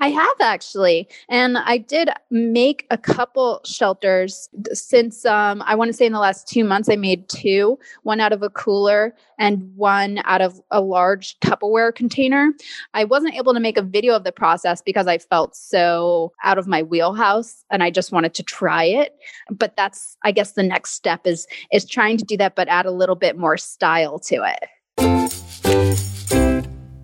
I 0.00 0.08
have 0.10 0.40
actually. 0.40 1.08
And 1.28 1.58
I 1.58 1.78
did 1.78 2.10
make 2.30 2.86
a 2.90 2.98
couple 2.98 3.60
shelters 3.64 4.48
since 4.72 5.24
um, 5.24 5.62
I 5.66 5.74
want 5.74 5.88
to 5.88 5.92
say 5.92 6.06
in 6.06 6.12
the 6.12 6.18
last 6.18 6.48
two 6.48 6.64
months, 6.64 6.88
I 6.88 6.96
made 6.96 7.28
two 7.28 7.78
one 8.02 8.20
out 8.20 8.32
of 8.32 8.42
a 8.42 8.50
cooler 8.50 9.14
and 9.38 9.70
one 9.76 10.20
out 10.24 10.40
of 10.40 10.60
a 10.70 10.80
large 10.80 11.38
Tupperware 11.40 11.94
container. 11.94 12.52
I 12.94 13.04
wasn't 13.04 13.34
able 13.34 13.54
to 13.54 13.60
make 13.60 13.76
a 13.76 13.82
video 13.82 14.14
of 14.14 14.24
the 14.24 14.32
process 14.32 14.82
because 14.82 15.06
I 15.06 15.18
felt 15.18 15.54
so 15.54 16.32
out 16.42 16.58
of 16.58 16.66
my 16.66 16.82
wheelhouse 16.82 17.64
and 17.70 17.82
I 17.82 17.90
just 17.90 18.12
wanted 18.12 18.34
to 18.34 18.42
try 18.42 18.84
it. 18.84 19.14
But 19.50 19.76
that's, 19.76 20.16
I 20.24 20.32
guess, 20.32 20.52
the 20.52 20.62
next 20.62 20.92
step 20.92 21.26
is 21.26 21.46
is 21.72 21.84
trying 21.84 22.16
to 22.18 22.24
do 22.24 22.36
that, 22.38 22.54
but 22.54 22.68
add 22.68 22.86
a 22.86 22.90
little 22.90 23.16
bit 23.16 23.36
more 23.36 23.56
style 23.56 24.18
to 24.20 24.36
it. 24.44 24.68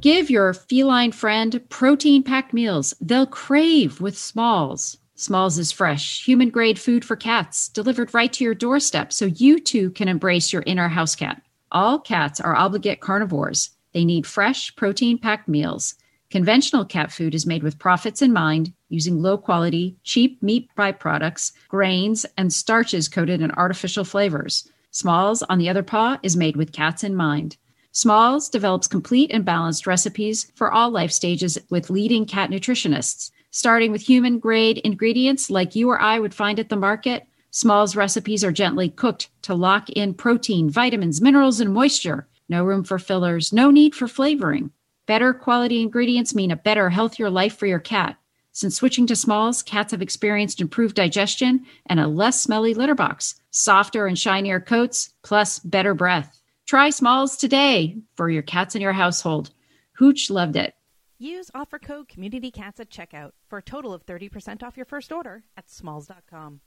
Give 0.05 0.29
your 0.29 0.53
feline 0.53 1.13
friend 1.13 1.63
protein 1.71 2.23
packed 2.23 2.53
meals 2.53 2.93
they'll 3.01 3.25
crave 3.25 4.03
with 4.03 4.19
Smalls. 4.19 4.99
Smalls 5.15 5.59
is 5.59 5.73
fresh, 5.73 6.23
human 6.23 6.51
grade 6.51 6.79
food 6.79 7.07
for 7.07 7.17
cats 7.17 7.71
delivered 7.71 8.13
right 8.13 8.31
to 8.35 8.45
your 8.45 8.55
doorstep 8.55 9.15
so 9.15 9.25
you 9.25 9.59
too 9.59 9.89
can 9.93 10.09
embrace 10.09 10.53
your 10.53 10.63
inner 10.67 10.89
house 10.89 11.15
cat. 11.15 11.41
All 11.73 11.99
cats 11.99 12.39
are 12.39 12.55
obligate 12.55 13.01
carnivores. 13.01 13.71
They 13.95 14.05
need 14.05 14.27
fresh, 14.27 14.77
protein 14.77 15.17
packed 15.17 15.49
meals. 15.49 15.95
Conventional 16.29 16.85
cat 16.85 17.11
food 17.11 17.35
is 17.35 17.47
made 17.47 17.63
with 17.63 17.79
profits 17.79 18.21
in 18.21 18.31
mind, 18.31 18.75
using 18.91 19.23
low 19.23 19.39
quality, 19.39 19.97
cheap 20.03 20.43
meat 20.43 20.69
byproducts, 20.77 21.53
grains, 21.69 22.27
and 22.37 22.53
starches 22.53 23.09
coated 23.09 23.41
in 23.41 23.53
artificial 23.53 24.05
flavors. 24.05 24.69
Smalls, 24.91 25.43
on 25.45 25.57
the 25.57 25.71
other 25.71 25.83
paw, 25.83 26.19
is 26.23 26.37
made 26.37 26.59
with 26.59 26.73
cats 26.73 27.03
in 27.03 27.17
mind. 27.17 27.57
Smalls 27.97 28.49
develops 28.49 28.89
complete 28.89 29.31
and 29.33 29.45
balanced 29.45 29.87
recipes 29.87 30.51
for 30.57 30.73
all 30.73 30.91
life 30.91 31.13
stages 31.13 31.57
with 31.71 31.91
leading 31.91 32.27
cat 32.27 32.51
nutritionists. 32.51 33.31
Starting 33.53 33.93
with 33.93 34.03
human 34.03 34.41
grade 34.41 34.79
ingredients 34.79 35.49
like 35.49 35.77
you 35.77 35.89
or 35.89 36.01
I 36.01 36.19
would 36.19 36.35
find 36.35 36.59
at 36.59 36.71
the 36.71 36.77
market, 36.77 37.25
Smalls 37.53 37.95
recipes 37.95 38.43
are 38.43 38.51
gently 38.51 38.89
cooked 38.89 39.31
to 39.43 39.55
lock 39.55 39.91
in 39.91 40.13
protein, 40.13 40.69
vitamins, 40.69 41.21
minerals, 41.21 41.61
and 41.61 41.73
moisture. 41.73 42.27
No 42.49 42.65
room 42.65 42.83
for 42.83 42.99
fillers, 42.99 43.53
no 43.53 43.71
need 43.71 43.95
for 43.95 44.09
flavoring. 44.09 44.73
Better 45.07 45.33
quality 45.33 45.81
ingredients 45.81 46.35
mean 46.35 46.51
a 46.51 46.57
better, 46.57 46.91
healthier 46.91 47.31
life 47.31 47.57
for 47.57 47.67
your 47.67 47.79
cat. 47.79 48.17
Since 48.51 48.75
switching 48.75 49.07
to 49.07 49.15
Smalls, 49.15 49.63
cats 49.63 49.93
have 49.93 50.03
experienced 50.03 50.61
improved 50.61 50.97
digestion 50.97 51.65
and 51.87 52.01
a 52.01 52.09
less 52.09 52.41
smelly 52.41 52.75
litter 52.75 52.97
box, 52.97 53.37
softer 53.53 54.09
and 54.09 54.19
shinier 54.19 54.59
coats, 54.59 55.15
plus 55.23 55.61
better 55.61 55.95
breath. 55.95 56.41
Try 56.67 56.89
Smalls 56.89 57.37
today 57.37 57.97
for 58.17 58.31
your 58.31 58.43
cats 58.43 58.75
in 58.75 58.81
your 58.81 58.95
household. 58.95 59.51
Hooch 59.99 60.31
loved 60.31 60.57
it. 60.57 60.75
Use 61.19 61.51
offer 61.55 61.79
code 61.79 62.09
CommunityCats 62.09 62.81
at 62.81 62.91
checkout 62.91 63.33
for 63.47 63.59
a 63.59 63.63
total 63.63 63.93
of 63.93 64.07
30% 64.07 64.63
off 64.63 64.77
your 64.77 64.87
first 64.87 65.13
order 65.13 65.45
at 65.59 65.71
smalls.com. 65.71 66.61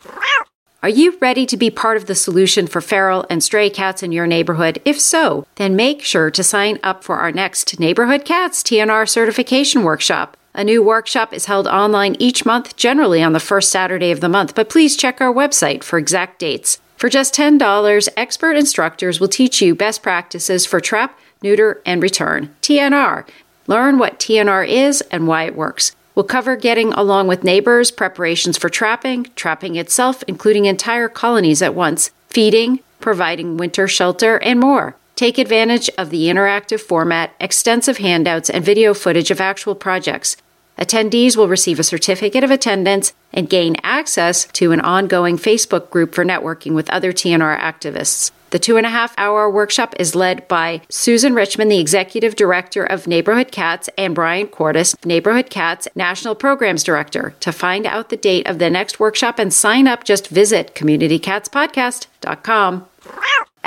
Are 0.83 0.89
you 0.89 1.17
ready 1.19 1.47
to 1.47 1.57
be 1.57 1.71
part 1.71 1.97
of 1.97 2.05
the 2.05 2.13
solution 2.13 2.67
for 2.67 2.79
feral 2.79 3.25
and 3.29 3.43
stray 3.43 3.71
cats 3.71 4.03
in 4.03 4.11
your 4.11 4.27
neighborhood? 4.27 4.79
If 4.85 4.99
so, 4.99 5.47
then 5.55 5.75
make 5.75 6.03
sure 6.03 6.29
to 6.29 6.43
sign 6.43 6.77
up 6.83 7.03
for 7.03 7.17
our 7.17 7.31
next 7.31 7.79
Neighborhood 7.79 8.23
Cats 8.23 8.61
TNR 8.61 9.09
certification 9.09 9.81
workshop. 9.81 10.37
A 10.53 10.63
new 10.63 10.83
workshop 10.83 11.33
is 11.33 11.45
held 11.45 11.67
online 11.67 12.15
each 12.19 12.45
month, 12.45 12.75
generally 12.75 13.23
on 13.23 13.33
the 13.33 13.39
first 13.39 13.71
Saturday 13.71 14.11
of 14.11 14.21
the 14.21 14.29
month, 14.29 14.53
but 14.53 14.69
please 14.69 14.95
check 14.95 15.19
our 15.19 15.33
website 15.33 15.83
for 15.83 15.97
exact 15.97 16.39
dates. 16.39 16.79
For 16.97 17.09
just 17.09 17.35
$10, 17.35 18.09
expert 18.17 18.57
instructors 18.57 19.19
will 19.19 19.27
teach 19.27 19.61
you 19.61 19.75
best 19.75 20.01
practices 20.01 20.65
for 20.65 20.79
trap, 20.79 21.19
neuter, 21.43 21.79
and 21.85 22.01
return. 22.01 22.55
TNR. 22.63 23.23
Learn 23.67 23.99
what 23.99 24.19
TNR 24.19 24.67
is 24.67 25.01
and 25.11 25.27
why 25.27 25.43
it 25.43 25.55
works. 25.55 25.91
We'll 26.15 26.23
cover 26.23 26.55
getting 26.55 26.93
along 26.93 27.27
with 27.27 27.43
neighbors, 27.43 27.91
preparations 27.91 28.57
for 28.57 28.69
trapping, 28.69 29.25
trapping 29.35 29.75
itself, 29.75 30.23
including 30.27 30.65
entire 30.65 31.07
colonies 31.07 31.61
at 31.61 31.75
once, 31.75 32.09
feeding, 32.29 32.79
providing 32.99 33.57
winter 33.57 33.87
shelter, 33.87 34.37
and 34.37 34.59
more. 34.59 34.95
Take 35.15 35.37
advantage 35.37 35.91
of 35.99 36.09
the 36.09 36.25
interactive 36.25 36.79
format, 36.79 37.35
extensive 37.39 37.99
handouts, 37.99 38.49
and 38.49 38.65
video 38.65 38.95
footage 38.95 39.29
of 39.29 39.39
actual 39.39 39.75
projects. 39.75 40.35
Attendees 40.77 41.35
will 41.35 41.47
receive 41.47 41.79
a 41.79 41.83
certificate 41.83 42.43
of 42.43 42.51
attendance 42.51 43.13
and 43.33 43.49
gain 43.49 43.75
access 43.83 44.45
to 44.53 44.71
an 44.71 44.81
ongoing 44.81 45.37
Facebook 45.37 45.89
group 45.89 46.13
for 46.13 46.23
networking 46.23 46.73
with 46.73 46.89
other 46.89 47.11
TNR 47.11 47.59
activists. 47.59 48.31
The 48.49 48.59
two 48.59 48.77
and 48.77 48.85
a 48.85 48.89
half 48.89 49.13
hour 49.17 49.49
workshop 49.49 49.93
is 49.99 50.15
led 50.15 50.47
by 50.47 50.81
Susan 50.89 51.33
Richmond, 51.33 51.69
the 51.69 51.79
Executive 51.79 52.37
Director 52.37 52.83
of 52.83 53.05
Neighborhood 53.05 53.51
Cats, 53.51 53.89
and 53.97 54.15
Bryan 54.15 54.47
Kortis, 54.47 54.95
Neighborhood 55.05 55.49
Cats 55.49 55.89
National 55.95 56.33
Programs 56.33 56.83
Director. 56.83 57.35
To 57.41 57.51
find 57.51 57.85
out 57.85 58.07
the 58.07 58.15
date 58.15 58.47
of 58.47 58.59
the 58.59 58.69
next 58.69 59.01
workshop 59.01 59.37
and 59.37 59.53
sign 59.53 59.85
up, 59.87 60.05
just 60.05 60.29
visit 60.29 60.75
communitycatspodcast.com. 60.75 62.87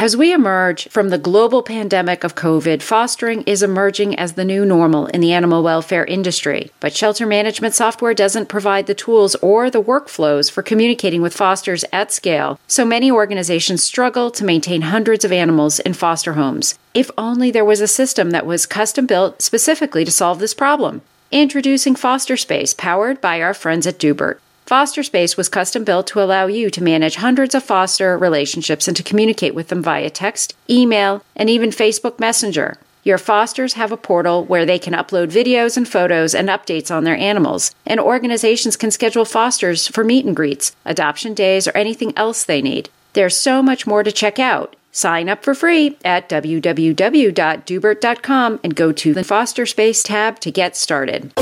As 0.01 0.17
we 0.17 0.33
emerge 0.33 0.89
from 0.89 1.11
the 1.11 1.19
global 1.19 1.63
pandemic 1.63 2.25
of 2.25 2.35
COVID, 2.35 2.81
fostering 2.81 3.43
is 3.43 3.63
emerging 3.63 4.19
as 4.19 4.33
the 4.33 4.47
new 4.47 4.65
normal 4.65 5.05
in 5.09 5.21
the 5.21 5.35
animal 5.35 5.63
welfare 5.63 6.07
industry. 6.07 6.71
But 6.81 6.97
shelter 6.97 7.27
management 7.27 7.75
software 7.75 8.15
doesn't 8.15 8.49
provide 8.49 8.87
the 8.87 8.95
tools 8.95 9.35
or 9.43 9.69
the 9.69 9.83
workflows 9.83 10.51
for 10.51 10.63
communicating 10.63 11.21
with 11.21 11.37
fosters 11.37 11.85
at 11.93 12.13
scale, 12.13 12.59
so 12.67 12.87
many 12.87 13.11
organizations 13.11 13.85
struggle 13.85 14.31
to 14.31 14.43
maintain 14.43 14.81
hundreds 14.81 15.23
of 15.23 15.33
animals 15.33 15.81
in 15.81 15.93
foster 15.93 16.33
homes. 16.33 16.79
If 16.95 17.11
only 17.19 17.51
there 17.51 17.63
was 17.63 17.83
a 17.83 17.87
system 17.87 18.31
that 18.31 18.47
was 18.47 18.65
custom 18.65 19.05
built 19.05 19.43
specifically 19.43 20.07
to 20.07 20.11
solve 20.11 20.39
this 20.39 20.55
problem. 20.55 21.03
Introducing 21.31 21.95
Foster 21.95 22.39
Space, 22.39 22.73
powered 22.73 23.21
by 23.21 23.43
our 23.43 23.53
friends 23.53 23.87
at 23.87 23.99
Doobert. 23.99 24.39
Foster 24.71 25.03
Space 25.03 25.37
was 25.37 25.49
custom 25.49 25.83
built 25.83 26.07
to 26.07 26.23
allow 26.23 26.47
you 26.47 26.71
to 26.71 26.81
manage 26.81 27.17
hundreds 27.17 27.57
of 27.57 27.65
foster 27.65 28.17
relationships 28.17 28.87
and 28.87 28.97
to 28.97 29.03
communicate 29.03 29.53
with 29.53 29.67
them 29.67 29.83
via 29.83 30.11
text, 30.11 30.55
email, 30.71 31.25
and 31.35 31.51
even 31.51 31.71
Facebook 31.71 32.21
Messenger. 32.21 32.79
Your 33.03 33.19
fosters 33.19 33.73
have 33.73 33.91
a 33.91 33.97
portal 33.97 34.45
where 34.45 34.65
they 34.65 34.79
can 34.79 34.95
upload 34.95 35.33
videos 35.33 35.77
and 35.77 35.89
photos 35.89 36.37
and 36.37 36.49
updates 36.49 36.89
on 36.89 37.03
their 37.03 37.17
animals, 37.17 37.75
and 37.85 37.99
organizations 37.99 38.77
can 38.77 38.93
schedule 38.93 39.25
fosters 39.25 39.89
for 39.89 40.05
meet 40.05 40.25
and 40.25 40.37
greets, 40.37 40.77
adoption 40.85 41.35
days, 41.35 41.67
or 41.67 41.77
anything 41.77 42.17
else 42.17 42.45
they 42.45 42.63
need. 42.63 42.91
There's 43.15 43.37
so 43.37 43.65
much 43.65 43.89
more 43.89 44.05
to 44.05 44.13
check 44.13 44.39
out. 44.39 44.77
Sign 44.93 45.29
up 45.29 45.43
for 45.43 45.57
free 45.57 45.99
at 46.05 46.29
www.doobert.com 46.29 48.61
and 48.63 48.77
go 48.77 48.93
to 48.93 49.15
the 49.15 49.25
Foster 49.25 49.67
Space 49.67 50.05
tab 50.05 50.39
to 50.39 50.53
get 50.53 50.77
started 50.77 51.33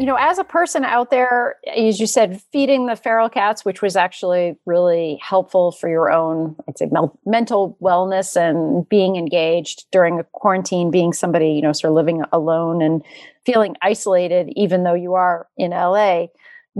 you 0.00 0.06
know, 0.06 0.16
as 0.18 0.38
a 0.38 0.44
person 0.44 0.82
out 0.82 1.10
there, 1.10 1.56
as 1.76 2.00
you 2.00 2.06
said, 2.06 2.40
feeding 2.50 2.86
the 2.86 2.96
feral 2.96 3.28
cats, 3.28 3.66
which 3.66 3.82
was 3.82 3.96
actually 3.96 4.56
really 4.64 5.20
helpful 5.22 5.72
for 5.72 5.90
your 5.90 6.10
own, 6.10 6.56
I'd 6.66 6.78
say, 6.78 6.90
mental 7.26 7.76
wellness 7.82 8.34
and 8.34 8.88
being 8.88 9.16
engaged 9.16 9.84
during 9.92 10.18
a 10.18 10.24
quarantine, 10.24 10.90
being 10.90 11.12
somebody, 11.12 11.50
you 11.50 11.60
know, 11.60 11.72
sort 11.72 11.90
of 11.90 11.96
living 11.96 12.22
alone 12.32 12.80
and 12.80 13.04
feeling 13.44 13.76
isolated, 13.82 14.50
even 14.56 14.84
though 14.84 14.94
you 14.94 15.12
are 15.12 15.46
in 15.58 15.72
LA, 15.72 16.28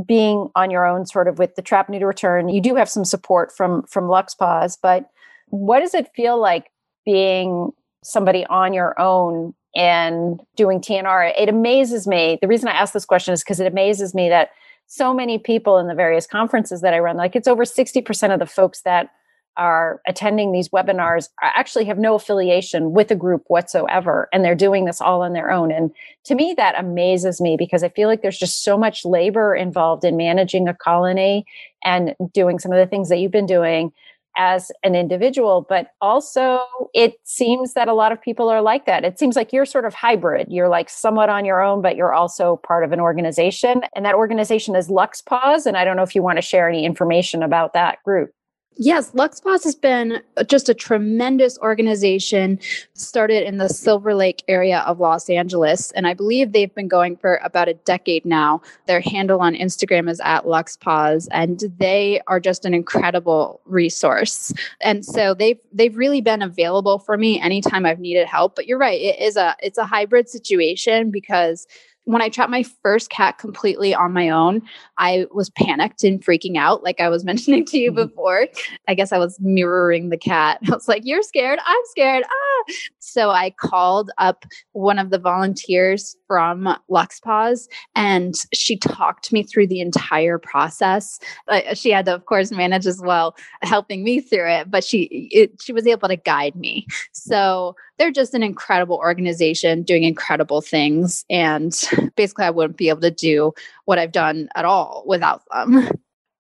being 0.07 0.49
on 0.55 0.71
your 0.71 0.87
own, 0.87 1.05
sort 1.05 1.29
of 1.29 1.39
with 1.39 1.57
the 1.57 1.63
trap 1.63 1.91
neuter 1.91 2.07
return. 2.07 2.49
You 2.49 2.63
do 2.63 2.75
have 2.77 2.89
some 2.89 3.05
support 3.05 3.55
from 3.55 3.83
from 3.83 4.09
Lux 4.09 4.35
Paws, 4.35 4.79
but 4.83 5.11
what 5.49 5.81
does 5.81 5.93
it 5.93 6.09
feel 6.17 6.41
like 6.41 6.71
being 7.05 7.71
somebody 8.03 8.47
on 8.47 8.73
your 8.73 8.99
own 8.99 9.53
and 9.75 10.41
doing 10.57 10.81
TNR. 10.81 11.33
It 11.39 11.49
amazes 11.49 12.07
me. 12.07 12.39
The 12.41 12.49
reason 12.49 12.69
I 12.69 12.73
ask 12.73 12.93
this 12.93 13.05
question 13.05 13.35
is 13.35 13.43
because 13.43 13.61
it 13.61 13.67
amazes 13.67 14.15
me 14.15 14.29
that 14.29 14.51
so 14.87 15.15
many 15.15 15.39
people 15.39 15.79
in 15.79 15.87
the 15.87 15.95
various 15.95 16.27
conferences 16.27 16.81
that 16.81 16.95
I 16.95 16.99
run, 16.99 17.17
like 17.17 17.37
it's 17.37 17.47
over 17.47 17.65
60% 17.65 18.33
of 18.33 18.41
the 18.41 18.47
folks 18.47 18.83
that 18.83 19.11
are 19.57 20.01
attending 20.07 20.53
these 20.53 20.69
webinars 20.69 21.29
actually 21.43 21.85
have 21.85 21.99
no 21.99 22.15
affiliation 22.15 22.93
with 22.93 23.11
a 23.11 23.17
group 23.17 23.45
whatsoever 23.49 24.29
and 24.33 24.45
they're 24.45 24.55
doing 24.55 24.85
this 24.85 25.01
all 25.01 25.23
on 25.23 25.33
their 25.33 25.51
own 25.51 25.73
and 25.73 25.91
to 26.25 26.35
me 26.35 26.55
that 26.57 26.79
amazes 26.79 27.41
me 27.41 27.57
because 27.59 27.83
i 27.83 27.89
feel 27.91 28.09
like 28.09 28.23
there's 28.23 28.39
just 28.39 28.63
so 28.63 28.79
much 28.79 29.05
labor 29.05 29.55
involved 29.55 30.05
in 30.05 30.17
managing 30.17 30.69
a 30.69 30.75
colony 30.75 31.45
and 31.85 32.15
doing 32.33 32.59
some 32.59 32.73
of 32.73 32.79
the 32.79 32.87
things 32.87 33.09
that 33.09 33.19
you've 33.19 33.33
been 33.33 33.45
doing 33.45 33.93
as 34.41 34.73
an 34.83 34.95
individual, 34.95 35.67
but 35.69 35.89
also 36.01 36.61
it 36.95 37.13
seems 37.25 37.75
that 37.75 37.89
a 37.89 37.93
lot 37.93 38.11
of 38.11 38.19
people 38.23 38.49
are 38.49 38.63
like 38.63 38.87
that. 38.87 39.05
It 39.05 39.19
seems 39.19 39.37
like 39.37 39.53
you're 39.53 39.67
sort 39.67 39.85
of 39.85 39.93
hybrid. 39.93 40.47
You're 40.51 40.71
like 40.71 40.89
somewhat 40.89 41.29
on 41.29 41.45
your 41.45 41.61
own, 41.63 41.83
but 41.83 41.95
you're 41.95 42.15
also 42.15 42.57
part 42.67 42.83
of 42.83 42.91
an 42.93 43.01
organization. 43.01 43.83
And 43.95 44.07
that 44.07 44.15
organization 44.15 44.75
is 44.75 44.89
Lux 44.89 45.21
Paws. 45.21 45.67
And 45.67 45.77
I 45.77 45.85
don't 45.85 45.95
know 45.95 46.03
if 46.03 46.15
you 46.15 46.23
want 46.23 46.39
to 46.39 46.43
share 46.43 46.71
any 46.71 46.87
information 46.87 47.43
about 47.43 47.75
that 47.75 48.03
group. 48.03 48.31
Yes, 48.77 49.11
LuxPaws 49.11 49.65
has 49.65 49.75
been 49.75 50.23
just 50.47 50.69
a 50.69 50.75
tremendous 50.75 51.59
organization 51.59 52.59
started 52.95 53.47
in 53.47 53.59
the 53.59 53.69
Silver 53.69 54.15
Lake 54.15 54.43
area 54.49 54.79
of 54.87 55.01
Los 55.01 55.29
Angeles. 55.29 55.91
And 55.91 56.07
I 56.07 56.15
believe 56.15 56.53
they've 56.53 56.75
been 56.75 56.89
going 56.89 57.17
for 57.17 57.41
about 57.45 57.69
a 57.69 57.75
decade 57.75 58.25
now. 58.25 58.63
Their 58.87 59.01
handle 59.01 59.41
on 59.41 59.55
Instagram 59.55 60.09
is 60.09 60.21
at 60.21 60.45
LuxPaws, 60.45 61.29
and 61.31 61.63
they 61.79 62.23
are 62.27 62.41
just 62.41 62.65
an 62.65 62.73
incredible 62.73 63.61
resource. 63.67 64.53
And 64.81 65.05
so 65.05 65.35
they've 65.35 65.59
they've 65.73 65.97
really 65.97 66.21
been 66.23 66.41
available 66.41 67.01
for 67.01 67.19
me 67.19 67.41
anytime 67.41 67.85
I've 67.85 68.01
needed 68.01 68.29
help. 68.29 68.55
But 68.55 68.67
you're 68.67 68.79
right, 68.79 69.01
it 69.01 69.21
is 69.21 69.37
a 69.37 69.57
it's 69.61 69.79
a 69.79 69.85
hybrid 69.85 70.29
situation 70.29 71.11
because 71.11 71.67
when 72.05 72.23
I 72.23 72.29
trapped 72.29 72.51
my 72.51 72.65
first 72.83 73.11
cat 73.11 73.39
completely 73.39 73.95
on 73.95 74.13
my 74.13 74.31
own, 74.31 74.63
I 74.99 75.27
was 75.33 75.51
panicked 75.51 76.03
and 76.03 76.25
freaking 76.25 76.57
out, 76.57 76.83
like 76.83 77.01
I 77.01 77.09
was 77.09 77.25
mentioning 77.31 77.65
to 77.67 77.79
you 77.79 77.91
mm-hmm. 77.91 78.09
before. 78.09 78.49
I 78.89 78.95
guess 78.95 79.13
I 79.13 79.19
was 79.19 79.39
mirroring 79.41 80.09
the 80.09 80.19
cat. 80.19 80.59
I 80.69 80.75
was 80.75 80.89
like, 80.89 81.03
You're 81.05 81.23
scared. 81.23 81.59
I'm 81.65 81.83
scared. 81.91 82.25
Ah. 82.27 82.50
So 82.99 83.31
I 83.31 83.51
called 83.51 84.11
up 84.19 84.45
one 84.73 84.99
of 84.99 85.11
the 85.11 85.19
volunteers 85.19 86.17
from 86.27 86.77
Luxpaws 86.91 87.69
and 87.95 88.35
she 88.53 88.77
talked 88.77 89.33
me 89.33 89.43
through 89.43 89.67
the 89.67 89.81
entire 89.81 90.39
process. 90.39 91.19
Uh, 91.49 91.75
she 91.75 91.91
had 91.91 92.07
to, 92.07 92.15
of 92.15 92.27
course, 92.27 92.51
manage 92.51 92.87
as 92.87 93.01
well, 93.01 93.37
helping 93.63 94.05
me 94.05 94.21
through 94.21 94.49
it, 94.49 94.71
but 94.71 94.85
she, 94.85 95.29
it, 95.33 95.61
she 95.61 95.73
was 95.73 95.87
able 95.87 96.09
to 96.09 96.17
guide 96.17 96.55
me. 96.57 96.87
So 97.13 97.75
they're 97.99 98.11
just 98.11 98.35
an 98.35 98.43
incredible 98.43 98.97
organization 98.97 99.83
doing 99.83 100.05
incredible 100.05 100.61
things. 100.61 101.25
And 101.29 101.79
basically, 102.17 102.45
I 102.45 102.51
wouldn't 102.51 102.77
be 102.77 102.89
able 102.89 103.03
to 103.03 103.11
do 103.11 103.53
what 103.85 103.99
I've 103.99 104.13
done 104.13 104.49
at 104.55 104.65
all 104.65 105.05
without 105.07 105.43
them. 105.53 105.89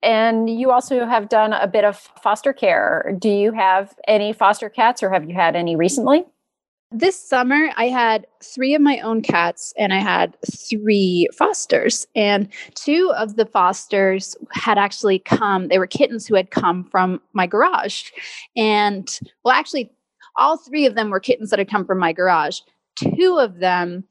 And 0.02 0.48
you 0.48 0.70
also 0.70 1.04
have 1.04 1.28
done 1.28 1.52
a 1.52 1.66
bit 1.66 1.84
of 1.84 1.96
foster 2.22 2.52
care. 2.52 3.14
Do 3.18 3.28
you 3.28 3.52
have 3.52 3.94
any 4.08 4.32
foster 4.32 4.68
cats 4.68 5.02
or 5.02 5.10
have 5.10 5.28
you 5.28 5.34
had 5.34 5.56
any 5.56 5.76
recently? 5.76 6.24
This 6.92 7.20
summer, 7.20 7.70
I 7.76 7.84
had 7.84 8.26
three 8.42 8.74
of 8.74 8.82
my 8.82 8.98
own 8.98 9.22
cats 9.22 9.72
and 9.78 9.92
I 9.92 9.98
had 9.98 10.36
three 10.50 11.28
fosters. 11.36 12.06
And 12.16 12.48
two 12.74 13.12
of 13.16 13.36
the 13.36 13.46
fosters 13.46 14.36
had 14.52 14.76
actually 14.76 15.20
come, 15.20 15.68
they 15.68 15.78
were 15.78 15.86
kittens 15.86 16.26
who 16.26 16.34
had 16.34 16.50
come 16.50 16.84
from 16.90 17.20
my 17.32 17.46
garage. 17.46 18.10
And 18.56 19.08
well, 19.44 19.54
actually, 19.54 19.92
all 20.34 20.56
three 20.56 20.84
of 20.84 20.96
them 20.96 21.10
were 21.10 21.20
kittens 21.20 21.50
that 21.50 21.60
had 21.60 21.70
come 21.70 21.84
from 21.84 21.98
my 21.98 22.12
garage. 22.12 22.58
Two 22.96 23.38
of 23.38 23.58
them, 23.58 24.04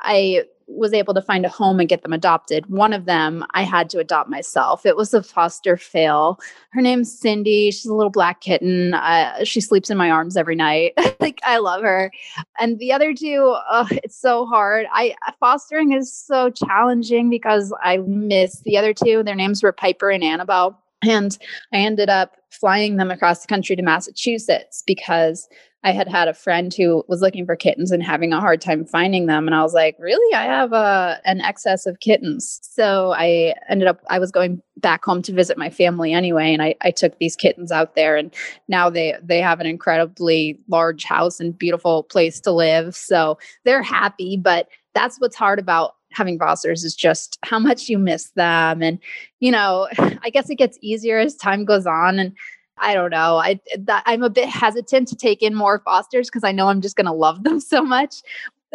I 0.00 0.42
was 0.66 0.92
able 0.92 1.14
to 1.14 1.22
find 1.22 1.44
a 1.44 1.48
home 1.48 1.80
and 1.80 1.88
get 1.88 2.02
them 2.02 2.12
adopted. 2.12 2.66
One 2.66 2.92
of 2.92 3.04
them 3.04 3.44
I 3.52 3.62
had 3.62 3.90
to 3.90 3.98
adopt 3.98 4.30
myself. 4.30 4.84
It 4.86 4.96
was 4.96 5.14
a 5.14 5.22
foster 5.22 5.76
fail. 5.76 6.40
Her 6.70 6.80
name's 6.80 7.16
Cindy. 7.16 7.70
She's 7.70 7.86
a 7.86 7.94
little 7.94 8.10
black 8.10 8.40
kitten. 8.40 8.94
Uh, 8.94 9.44
she 9.44 9.60
sleeps 9.60 9.90
in 9.90 9.96
my 9.96 10.10
arms 10.10 10.36
every 10.36 10.56
night. 10.56 10.92
like 11.20 11.40
I 11.44 11.58
love 11.58 11.82
her. 11.82 12.10
And 12.58 12.78
the 12.78 12.92
other 12.92 13.14
two, 13.14 13.56
it's 13.90 14.20
so 14.20 14.46
hard. 14.46 14.86
I 14.92 15.14
fostering 15.40 15.92
is 15.92 16.12
so 16.12 16.50
challenging 16.50 17.30
because 17.30 17.72
I 17.82 17.98
miss 17.98 18.60
the 18.60 18.76
other 18.76 18.92
two. 18.94 19.22
Their 19.22 19.34
names 19.34 19.62
were 19.62 19.72
Piper 19.72 20.10
and 20.10 20.24
Annabelle. 20.24 20.80
And 21.02 21.36
I 21.72 21.78
ended 21.78 22.08
up 22.08 22.36
flying 22.50 22.96
them 22.96 23.10
across 23.10 23.42
the 23.42 23.48
country 23.48 23.76
to 23.76 23.82
Massachusetts 23.82 24.82
because 24.86 25.48
I 25.84 25.92
had 25.92 26.08
had 26.08 26.28
a 26.28 26.34
friend 26.34 26.72
who 26.72 27.04
was 27.08 27.20
looking 27.20 27.44
for 27.44 27.56
kittens 27.56 27.90
and 27.90 28.02
having 28.02 28.32
a 28.32 28.40
hard 28.40 28.62
time 28.62 28.86
finding 28.86 29.26
them. 29.26 29.46
And 29.46 29.54
I 29.54 29.62
was 29.62 29.74
like, 29.74 29.96
really? 29.98 30.34
I 30.34 30.44
have 30.44 30.72
a, 30.72 31.20
an 31.26 31.42
excess 31.42 31.84
of 31.84 32.00
kittens. 32.00 32.58
So 32.62 33.12
I 33.12 33.54
ended 33.68 33.86
up, 33.86 34.00
I 34.08 34.18
was 34.18 34.30
going 34.30 34.62
back 34.78 35.04
home 35.04 35.20
to 35.22 35.32
visit 35.32 35.58
my 35.58 35.68
family 35.68 36.14
anyway. 36.14 36.54
And 36.54 36.62
I, 36.62 36.74
I 36.80 36.90
took 36.90 37.18
these 37.18 37.36
kittens 37.36 37.70
out 37.70 37.94
there 37.94 38.16
and 38.16 38.34
now 38.66 38.88
they, 38.88 39.14
they 39.22 39.42
have 39.42 39.60
an 39.60 39.66
incredibly 39.66 40.58
large 40.68 41.04
house 41.04 41.38
and 41.38 41.56
beautiful 41.56 42.04
place 42.04 42.40
to 42.40 42.50
live. 42.50 42.96
So 42.96 43.38
they're 43.64 43.82
happy, 43.82 44.38
but 44.38 44.68
that's 44.94 45.20
what's 45.20 45.36
hard 45.36 45.58
about 45.58 45.96
having 46.12 46.38
fosters 46.38 46.82
is 46.82 46.94
just 46.94 47.38
how 47.44 47.58
much 47.58 47.88
you 47.88 47.98
miss 47.98 48.30
them 48.36 48.82
and 48.82 49.00
you 49.40 49.50
know 49.50 49.88
i 50.22 50.30
guess 50.30 50.48
it 50.48 50.54
gets 50.54 50.78
easier 50.80 51.18
as 51.18 51.34
time 51.34 51.64
goes 51.64 51.86
on 51.86 52.20
and 52.20 52.32
I 52.78 52.94
don't 52.94 53.10
know. 53.10 53.36
I 53.36 53.60
that, 53.78 54.02
I'm 54.06 54.22
a 54.22 54.30
bit 54.30 54.48
hesitant 54.48 55.08
to 55.08 55.16
take 55.16 55.42
in 55.42 55.54
more 55.54 55.80
fosters 55.84 56.28
because 56.28 56.44
I 56.44 56.52
know 56.52 56.68
I'm 56.68 56.80
just 56.80 56.96
going 56.96 57.06
to 57.06 57.12
love 57.12 57.44
them 57.44 57.60
so 57.60 57.82
much. 57.82 58.16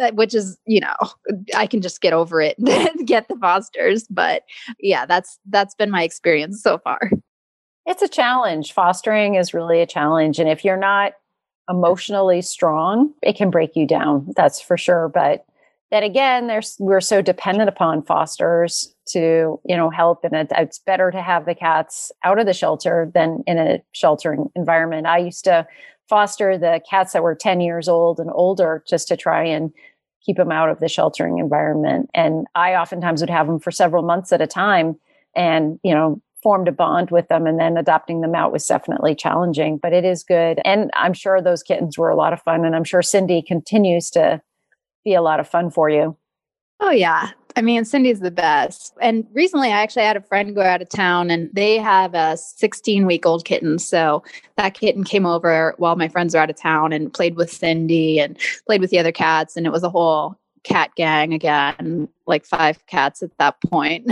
Uh, 0.00 0.10
which 0.12 0.34
is, 0.34 0.56
you 0.64 0.80
know, 0.80 0.94
I 1.54 1.66
can 1.66 1.82
just 1.82 2.00
get 2.00 2.14
over 2.14 2.40
it 2.40 2.56
and 2.66 3.06
get 3.06 3.28
the 3.28 3.36
fosters. 3.36 4.06
But 4.08 4.44
yeah, 4.78 5.04
that's 5.04 5.38
that's 5.50 5.74
been 5.74 5.90
my 5.90 6.02
experience 6.02 6.62
so 6.62 6.78
far. 6.78 7.10
It's 7.84 8.00
a 8.02 8.08
challenge. 8.08 8.72
Fostering 8.72 9.34
is 9.34 9.52
really 9.52 9.80
a 9.82 9.86
challenge, 9.86 10.38
and 10.38 10.48
if 10.48 10.64
you're 10.64 10.76
not 10.78 11.12
emotionally 11.68 12.40
strong, 12.40 13.12
it 13.22 13.36
can 13.36 13.50
break 13.50 13.76
you 13.76 13.86
down. 13.86 14.32
That's 14.36 14.60
for 14.60 14.78
sure. 14.78 15.08
But 15.08 15.44
that 15.90 16.02
again 16.02 16.46
there's 16.46 16.76
we're 16.78 17.00
so 17.00 17.20
dependent 17.20 17.68
upon 17.68 18.02
fosters 18.02 18.94
to 19.06 19.60
you 19.64 19.76
know 19.76 19.90
help 19.90 20.24
and 20.24 20.34
it, 20.34 20.48
it's 20.56 20.78
better 20.78 21.10
to 21.10 21.20
have 21.20 21.46
the 21.46 21.54
cats 21.54 22.12
out 22.24 22.38
of 22.38 22.46
the 22.46 22.52
shelter 22.52 23.10
than 23.12 23.42
in 23.46 23.58
a 23.58 23.82
sheltering 23.92 24.50
environment. 24.54 25.06
I 25.06 25.18
used 25.18 25.44
to 25.44 25.66
foster 26.08 26.58
the 26.58 26.80
cats 26.88 27.12
that 27.12 27.22
were 27.22 27.34
10 27.34 27.60
years 27.60 27.88
old 27.88 28.18
and 28.18 28.30
older 28.32 28.82
just 28.88 29.08
to 29.08 29.16
try 29.16 29.44
and 29.44 29.72
keep 30.24 30.36
them 30.36 30.52
out 30.52 30.68
of 30.68 30.80
the 30.80 30.88
sheltering 30.88 31.38
environment. 31.38 32.08
And 32.14 32.46
i 32.54 32.74
oftentimes 32.74 33.20
would 33.20 33.30
have 33.30 33.46
them 33.46 33.58
for 33.58 33.70
several 33.70 34.02
months 34.02 34.32
at 34.32 34.40
a 34.40 34.46
time 34.46 34.98
and 35.34 35.78
you 35.82 35.94
know 35.94 36.20
formed 36.42 36.68
a 36.68 36.72
bond 36.72 37.10
with 37.10 37.28
them 37.28 37.46
and 37.46 37.60
then 37.60 37.76
adopting 37.76 38.22
them 38.22 38.34
out 38.34 38.50
was 38.50 38.66
definitely 38.66 39.14
challenging 39.14 39.76
but 39.76 39.92
it 39.92 40.04
is 40.04 40.22
good. 40.22 40.60
And 40.64 40.90
i'm 40.94 41.14
sure 41.14 41.42
those 41.42 41.64
kittens 41.64 41.98
were 41.98 42.10
a 42.10 42.16
lot 42.16 42.32
of 42.32 42.42
fun 42.42 42.64
and 42.64 42.76
i'm 42.76 42.84
sure 42.84 43.02
cindy 43.02 43.42
continues 43.42 44.08
to 44.10 44.40
be 45.04 45.14
a 45.14 45.22
lot 45.22 45.40
of 45.40 45.48
fun 45.48 45.70
for 45.70 45.88
you. 45.90 46.16
Oh, 46.80 46.90
yeah. 46.90 47.30
I 47.56 47.62
mean, 47.62 47.84
Cindy's 47.84 48.20
the 48.20 48.30
best. 48.30 48.94
And 49.00 49.26
recently, 49.32 49.68
I 49.68 49.82
actually 49.82 50.04
had 50.04 50.16
a 50.16 50.22
friend 50.22 50.54
go 50.54 50.62
out 50.62 50.82
of 50.82 50.88
town 50.88 51.30
and 51.30 51.50
they 51.52 51.78
have 51.78 52.14
a 52.14 52.36
16 52.36 53.06
week 53.06 53.26
old 53.26 53.44
kitten. 53.44 53.78
So 53.78 54.22
that 54.56 54.74
kitten 54.74 55.04
came 55.04 55.26
over 55.26 55.74
while 55.78 55.96
my 55.96 56.08
friends 56.08 56.34
were 56.34 56.40
out 56.40 56.50
of 56.50 56.56
town 56.56 56.92
and 56.92 57.12
played 57.12 57.36
with 57.36 57.50
Cindy 57.52 58.18
and 58.20 58.38
played 58.66 58.80
with 58.80 58.90
the 58.90 58.98
other 58.98 59.12
cats. 59.12 59.56
And 59.56 59.66
it 59.66 59.72
was 59.72 59.82
a 59.82 59.90
whole 59.90 60.38
cat 60.64 60.90
gang 60.96 61.32
again, 61.32 62.08
like 62.26 62.44
five 62.44 62.84
cats 62.86 63.22
at 63.22 63.30
that 63.38 63.60
point. 63.62 64.06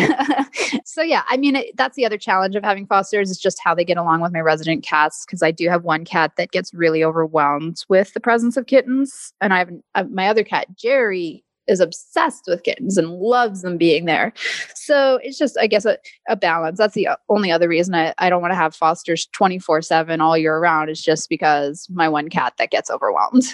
so 0.85 1.03
yeah, 1.03 1.23
I 1.29 1.37
mean 1.37 1.57
it, 1.57 1.77
that's 1.77 1.97
the 1.97 2.07
other 2.07 2.19
challenge 2.19 2.57
of 2.57 2.65
having 2.65 2.87
fosters 2.87 3.31
is 3.31 3.39
just 3.39 3.59
how 3.63 3.75
they 3.75 3.85
get 3.85 3.97
along 3.99 4.21
with 4.21 4.33
my 4.33 4.41
resident 4.41 4.85
cats 4.85 5.25
because 5.27 5.43
I 5.43 5.51
do 5.51 5.69
have 5.69 5.85
one 5.85 6.05
cat 6.05 6.33
that 6.37 6.51
gets 6.51 6.73
really 6.73 7.05
overwhelmed 7.05 7.85
with 7.89 8.15
the 8.15 8.21
presence 8.21 8.57
of 8.57 8.67
kittens, 8.67 9.33
and 9.41 9.53
I 9.53 9.59
have 9.59 9.71
uh, 9.95 10.05
my 10.11 10.29
other 10.29 10.45
cat 10.45 10.67
Jerry 10.77 11.45
is 11.69 11.81
obsessed 11.81 12.45
with 12.47 12.63
kittens 12.63 12.97
and 12.97 13.19
loves 13.19 13.63
them 13.63 13.77
being 13.77 14.07
there. 14.07 14.33
So 14.75 15.21
it's 15.23 15.39
just, 15.39 15.59
I 15.59 15.67
guess, 15.67 15.85
a, 15.85 15.99
a 16.29 16.35
balance. 16.35 16.79
That's 16.79 16.95
the 16.95 17.09
only 17.29 17.53
other 17.53 17.69
reason 17.69 17.95
I, 17.95 18.15
I 18.19 18.31
don't 18.31 18.41
want 18.41 18.53
to 18.53 18.57
have 18.57 18.75
fosters 18.75 19.27
24 19.33 19.83
7 19.83 20.21
all 20.21 20.37
year 20.37 20.59
round, 20.59 20.89
is 20.91 21.03
just 21.03 21.29
because 21.29 21.87
my 21.91 22.09
one 22.09 22.31
cat 22.31 22.55
that 22.59 22.71
gets 22.71 22.91
overwhelmed. 22.91 23.45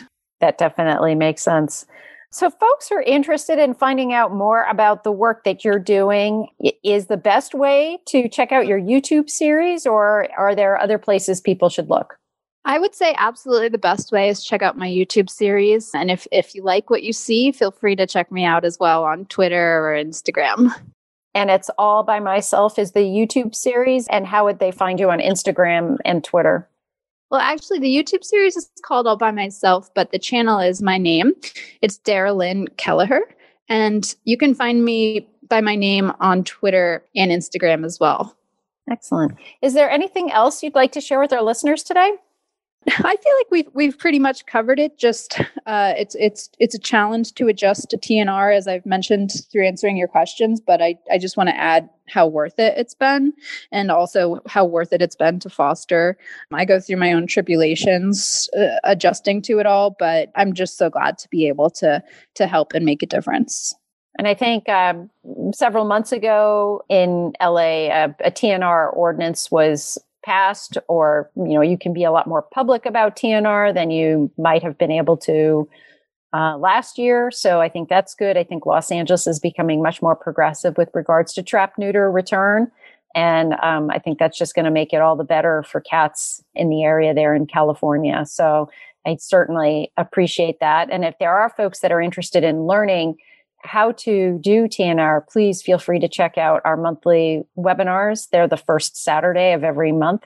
That 0.41 0.59
definitely 0.59 1.15
makes 1.15 1.43
sense. 1.43 1.87
So, 2.35 2.51
folks 2.51 2.91
are 2.91 3.01
interested 3.01 3.61
in 3.61 3.75
finding 3.75 4.13
out 4.13 4.35
more 4.35 4.65
about 4.65 5.05
the 5.05 5.13
work 5.13 5.45
that 5.45 5.65
you're 5.65 5.79
doing. 5.79 6.49
Is 6.83 7.07
the 7.07 7.17
best 7.17 7.55
way 7.55 8.01
to 8.07 8.29
check 8.29 8.51
out 8.51 8.67
your 8.67 8.81
YouTube 8.81 9.31
series, 9.31 9.87
or 9.87 10.27
are 10.37 10.53
there 10.57 10.77
other 10.77 10.99
places 10.99 11.41
people 11.41 11.69
should 11.69 11.89
look? 11.89 12.19
I 12.65 12.81
would 12.81 12.93
say 12.93 13.15
absolutely 13.19 13.69
the 13.69 13.79
best 13.79 14.11
way 14.11 14.29
is 14.29 14.43
check 14.43 14.63
out 14.63 14.77
my 14.77 14.89
YouTube 14.89 15.31
series. 15.31 15.93
And 15.95 16.11
if, 16.11 16.27
if 16.33 16.57
you 16.57 16.65
like 16.65 16.91
what 16.91 17.05
you 17.05 17.13
see, 17.13 17.53
feel 17.53 17.71
free 17.71 17.95
to 17.95 18.05
check 18.05 18.33
me 18.33 18.45
out 18.45 18.65
as 18.65 18.81
well 18.81 19.05
on 19.05 19.27
Twitter 19.27 19.87
or 19.87 19.95
Instagram. 19.95 20.75
And 21.37 21.51
it's 21.51 21.71
all 21.79 22.03
by 22.03 22.19
myself 22.19 22.81
is 22.81 22.93
the 22.93 23.01
YouTube 23.01 23.55
series. 23.55 24.09
And 24.09 24.27
how 24.27 24.45
would 24.45 24.59
they 24.59 24.73
find 24.73 24.99
you 24.99 25.09
on 25.11 25.21
Instagram 25.21 25.99
and 26.05 26.25
Twitter? 26.25 26.69
Well, 27.35 27.43
actually, 27.43 27.81
the 27.81 27.93
YouTube 27.93 28.23
series 28.23 28.57
is 28.57 28.71
called 28.85 29.09
All 29.09 29.17
by 29.17 29.33
Myself, 29.33 29.93
but 29.93 30.13
the 30.13 30.21
channel 30.21 30.61
is 30.61 30.81
my 30.81 30.99
name. 30.99 31.33
It's 31.83 31.99
Daralyn 31.99 32.69
Kelleher. 32.77 33.23
And 33.69 34.15
you 34.23 34.37
can 34.37 34.55
find 34.55 34.85
me 34.85 35.29
by 35.49 35.61
my 35.61 35.75
name 35.75 36.13
on 36.21 36.45
Twitter 36.45 37.03
and 37.17 37.33
Instagram 37.33 37.85
as 37.85 37.99
well. 37.99 38.37
Excellent. 38.89 39.37
Is 39.63 39.75
there 39.75 39.91
anything 39.91 40.31
else 40.31 40.63
you'd 40.63 40.77
like 40.77 40.93
to 40.93 41.01
share 41.01 41.19
with 41.19 41.33
our 41.33 41.43
listeners 41.43 41.83
today? 41.83 42.13
I 42.89 43.17
feel 43.17 43.35
like 43.39 43.51
we've 43.51 43.69
we've 43.73 43.99
pretty 43.99 44.19
much 44.19 44.45
covered 44.47 44.79
it. 44.79 44.99
Just 44.99 45.41
uh, 45.67 45.95
it's 45.97 46.15
it's 46.17 46.51
it's 46.59 46.75
a 46.75 46.79
challenge 46.79 47.33
to 47.35 47.49
adjust 47.49 47.89
to 47.91 47.97
TNR, 47.97 48.55
as 48.55 48.69
I've 48.69 48.85
mentioned 48.85 49.31
through 49.51 49.67
answering 49.67 49.97
your 49.97 50.09
questions. 50.09 50.61
But 50.61 50.83
I 50.83 50.99
I 51.11 51.17
just 51.19 51.37
want 51.37 51.49
to 51.49 51.57
add 51.57 51.89
how 52.09 52.27
worth 52.27 52.59
it 52.59 52.75
it's 52.77 52.95
been, 52.95 53.33
and 53.73 53.91
also 53.91 54.41
how 54.47 54.67
worth 54.67 54.93
it 54.93 55.01
it's 55.01 55.17
been 55.17 55.41
to 55.41 55.49
foster. 55.49 56.19
I 56.53 56.67
go 56.67 56.79
through 56.79 56.99
my 56.99 57.13
own 57.13 57.27
tribulations 57.27 58.49
uh, 58.59 58.77
adjusting 58.85 59.41
to 59.43 59.59
it 59.61 59.67
all, 59.67 59.97
but 59.99 60.31
I'm 60.37 60.53
just 60.53 60.77
so 60.77 60.91
glad 60.91 61.17
to 61.19 61.29
be 61.31 61.49
able 61.49 61.71
to 61.71 62.03
to 62.35 62.47
help 62.47 62.75
and 62.75 62.85
make 62.85 63.03
a 63.03 63.07
difference. 63.07 63.75
And 64.19 64.29
I 64.29 64.35
think 64.35 64.69
um, 64.69 65.11
several 65.53 65.87
months 65.87 66.13
ago 66.13 66.83
in 66.89 67.33
LA, 67.41 67.87
uh, 67.89 68.13
a 68.21 68.31
TNR 68.31 68.95
ordinance 68.95 69.51
was 69.51 69.99
passed 70.25 70.79
or 70.89 71.31
you 71.37 71.55
know 71.55 71.61
you 71.61 71.79
can 71.79 71.93
be 71.93 72.05
a 72.05 72.11
lot 72.11 72.27
more 72.27 72.43
public 72.43 72.87
about 72.87 73.17
tnr 73.17 73.73
than 73.75 73.91
you 73.91 74.31
might 74.39 74.63
have 74.63 74.79
been 74.79 74.91
able 74.91 75.17
to 75.17 75.69
uh, 76.33 76.57
last 76.59 76.99
year. 76.99 77.31
So 77.31 77.61
i 77.61 77.69
think 77.69 77.89
that's 77.89 78.15
good. 78.15 78.37
I 78.37 78.45
think 78.45 78.67
los 78.67 78.91
angeles 78.91 79.27
is 79.27 79.39
becoming 79.39 79.83
much 79.83 80.03
more 80.03 80.17
progressive 80.17 80.77
with 80.77 80.89
regards 80.95 81.33
to 81.35 81.43
trap 81.43 81.75
neuter 81.79 82.11
return. 82.11 82.71
And 83.15 83.55
um, 83.63 83.91
i 83.91 83.99
think 83.99 84.19
that's 84.19 84.39
just 84.39 84.55
going 84.55 84.65
to 84.65 84.71
make 84.71 84.93
it 84.93 85.01
all 85.01 85.17
the 85.17 85.25
better 85.25 85.63
for 85.63 85.81
cats 85.81 86.43
in 86.55 86.71
the 86.71 86.83
area 86.83 87.15
there 87.15 87.35
in 87.35 87.47
california. 87.47 88.25
So 88.27 88.69
i 89.07 89.17
certainly 89.17 89.93
appreciate 89.97 90.59
that. 90.61 90.91
And 90.91 91.05
if 91.05 91.15
there 91.19 91.37
are 91.37 91.51
folks 91.51 91.81
that 91.81 91.93
are 91.93 92.01
interested 92.01 92.43
in 92.43 92.67
learning 92.67 93.17
how 93.65 93.93
to 93.93 94.39
do 94.41 94.69
TNR, 94.69 95.27
please 95.29 95.63
feel 95.63 95.79
free 95.79 96.01
to 96.01 96.09
check 96.09 96.39
out 96.39 96.63
our 96.65 96.77
monthly 96.77 97.45
webinars. 97.57 98.29
They're 98.31 98.49
the 98.49 98.57
first 98.57 98.97
Saturday 98.97 99.53
of 99.53 99.63
every 99.65 99.93
month. 99.93 100.25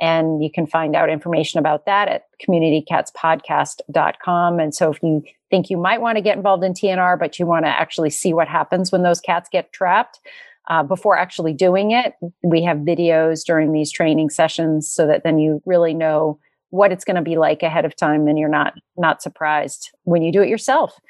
And 0.00 0.42
you 0.42 0.50
can 0.52 0.66
find 0.66 0.94
out 0.94 1.10
information 1.10 1.58
about 1.58 1.86
that 1.86 2.08
at 2.08 2.26
communitycatspodcast.com. 2.46 4.60
And 4.60 4.74
so 4.74 4.92
if 4.92 5.02
you 5.02 5.22
think 5.50 5.70
you 5.70 5.76
might 5.76 6.00
want 6.00 6.16
to 6.16 6.22
get 6.22 6.36
involved 6.36 6.62
in 6.62 6.72
TNR, 6.72 7.18
but 7.18 7.38
you 7.38 7.46
want 7.46 7.64
to 7.64 7.70
actually 7.70 8.10
see 8.10 8.32
what 8.32 8.48
happens 8.48 8.92
when 8.92 9.02
those 9.02 9.20
cats 9.20 9.48
get 9.50 9.72
trapped, 9.72 10.20
uh, 10.68 10.82
before 10.82 11.16
actually 11.16 11.54
doing 11.54 11.90
it, 11.90 12.14
we 12.42 12.62
have 12.62 12.78
videos 12.78 13.44
during 13.44 13.72
these 13.72 13.90
training 13.90 14.30
sessions 14.30 14.88
so 14.88 15.06
that 15.06 15.24
then 15.24 15.38
you 15.38 15.62
really 15.64 15.94
know 15.94 16.38
what 16.70 16.92
it's 16.92 17.04
going 17.04 17.16
to 17.16 17.22
be 17.22 17.38
like 17.38 17.62
ahead 17.62 17.86
of 17.86 17.96
time 17.96 18.28
and 18.28 18.38
you're 18.38 18.48
not 18.48 18.74
not 18.96 19.22
surprised 19.22 19.90
when 20.04 20.22
you 20.22 20.30
do 20.30 20.42
it 20.42 20.48
yourself. 20.48 21.00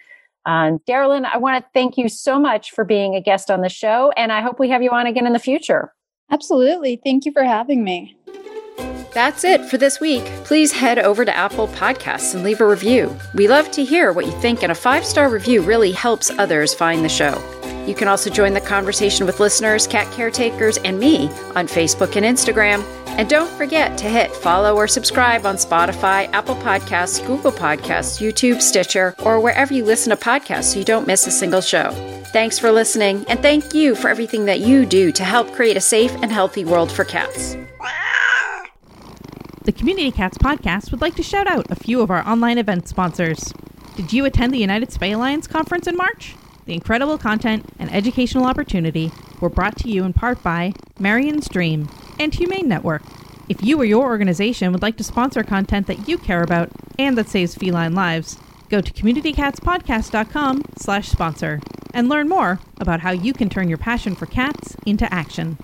Um, 0.48 0.78
Daralyn, 0.88 1.26
I 1.26 1.36
want 1.36 1.62
to 1.62 1.70
thank 1.74 1.98
you 1.98 2.08
so 2.08 2.38
much 2.38 2.70
for 2.70 2.82
being 2.82 3.14
a 3.14 3.20
guest 3.20 3.50
on 3.50 3.60
the 3.60 3.68
show, 3.68 4.12
and 4.16 4.32
I 4.32 4.40
hope 4.40 4.58
we 4.58 4.70
have 4.70 4.82
you 4.82 4.90
on 4.90 5.06
again 5.06 5.26
in 5.26 5.34
the 5.34 5.38
future. 5.38 5.92
Absolutely. 6.30 6.98
Thank 7.04 7.26
you 7.26 7.32
for 7.32 7.44
having 7.44 7.84
me. 7.84 8.16
That's 9.12 9.44
it 9.44 9.62
for 9.66 9.76
this 9.76 10.00
week. 10.00 10.24
Please 10.44 10.72
head 10.72 10.98
over 10.98 11.26
to 11.26 11.36
Apple 11.36 11.68
Podcasts 11.68 12.34
and 12.34 12.44
leave 12.44 12.62
a 12.62 12.66
review. 12.66 13.14
We 13.34 13.46
love 13.46 13.70
to 13.72 13.84
hear 13.84 14.10
what 14.10 14.24
you 14.24 14.32
think, 14.40 14.62
and 14.62 14.72
a 14.72 14.74
five 14.74 15.04
star 15.04 15.28
review 15.28 15.60
really 15.60 15.92
helps 15.92 16.30
others 16.30 16.72
find 16.72 17.04
the 17.04 17.10
show. 17.10 17.34
You 17.88 17.94
can 17.94 18.06
also 18.06 18.28
join 18.28 18.52
the 18.52 18.60
conversation 18.60 19.24
with 19.24 19.40
listeners, 19.40 19.86
cat 19.86 20.12
caretakers, 20.12 20.76
and 20.76 21.00
me 21.00 21.28
on 21.56 21.66
Facebook 21.66 22.16
and 22.16 22.26
Instagram. 22.26 22.84
And 23.06 23.30
don't 23.30 23.50
forget 23.56 23.96
to 23.98 24.04
hit 24.04 24.30
follow 24.30 24.76
or 24.76 24.86
subscribe 24.86 25.46
on 25.46 25.56
Spotify, 25.56 26.30
Apple 26.34 26.56
Podcasts, 26.56 27.26
Google 27.26 27.50
Podcasts, 27.50 28.20
YouTube, 28.20 28.60
Stitcher, 28.60 29.14
or 29.24 29.40
wherever 29.40 29.72
you 29.72 29.86
listen 29.86 30.10
to 30.10 30.22
podcasts 30.22 30.64
so 30.64 30.78
you 30.78 30.84
don't 30.84 31.06
miss 31.06 31.26
a 31.26 31.30
single 31.30 31.62
show. 31.62 31.90
Thanks 32.26 32.58
for 32.58 32.70
listening, 32.70 33.24
and 33.26 33.40
thank 33.40 33.72
you 33.72 33.94
for 33.94 34.08
everything 34.08 34.44
that 34.44 34.60
you 34.60 34.84
do 34.84 35.10
to 35.10 35.24
help 35.24 35.50
create 35.52 35.78
a 35.78 35.80
safe 35.80 36.14
and 36.16 36.30
healthy 36.30 36.66
world 36.66 36.92
for 36.92 37.04
cats. 37.04 37.56
The 39.64 39.72
Community 39.72 40.10
Cats 40.10 40.36
podcast 40.36 40.90
would 40.90 41.00
like 41.00 41.14
to 41.14 41.22
shout 41.22 41.46
out 41.46 41.70
a 41.70 41.74
few 41.74 42.02
of 42.02 42.10
our 42.10 42.26
online 42.28 42.58
event 42.58 42.86
sponsors. 42.86 43.54
Did 43.96 44.12
you 44.12 44.26
attend 44.26 44.52
the 44.52 44.58
United 44.58 44.90
Spay 44.90 45.14
Alliance 45.14 45.46
conference 45.46 45.86
in 45.86 45.96
March? 45.96 46.34
The 46.68 46.74
incredible 46.74 47.16
content 47.16 47.64
and 47.78 47.90
educational 47.90 48.44
opportunity 48.44 49.10
were 49.40 49.48
brought 49.48 49.78
to 49.78 49.88
you 49.88 50.04
in 50.04 50.12
part 50.12 50.42
by 50.42 50.74
Marion's 50.98 51.48
Dream 51.48 51.88
and 52.20 52.34
Humane 52.34 52.68
Network. 52.68 53.00
If 53.48 53.62
you 53.62 53.80
or 53.80 53.86
your 53.86 54.04
organization 54.04 54.70
would 54.72 54.82
like 54.82 54.98
to 54.98 55.02
sponsor 55.02 55.42
content 55.42 55.86
that 55.86 56.06
you 56.06 56.18
care 56.18 56.42
about 56.42 56.68
and 56.98 57.16
that 57.16 57.30
saves 57.30 57.54
feline 57.54 57.94
lives, 57.94 58.36
go 58.68 58.82
to 58.82 58.92
communitycatspodcast.com 58.92 60.62
slash 60.76 61.08
sponsor 61.08 61.62
and 61.94 62.10
learn 62.10 62.28
more 62.28 62.60
about 62.78 63.00
how 63.00 63.12
you 63.12 63.32
can 63.32 63.48
turn 63.48 63.70
your 63.70 63.78
passion 63.78 64.14
for 64.14 64.26
cats 64.26 64.76
into 64.84 65.10
action. 65.10 65.56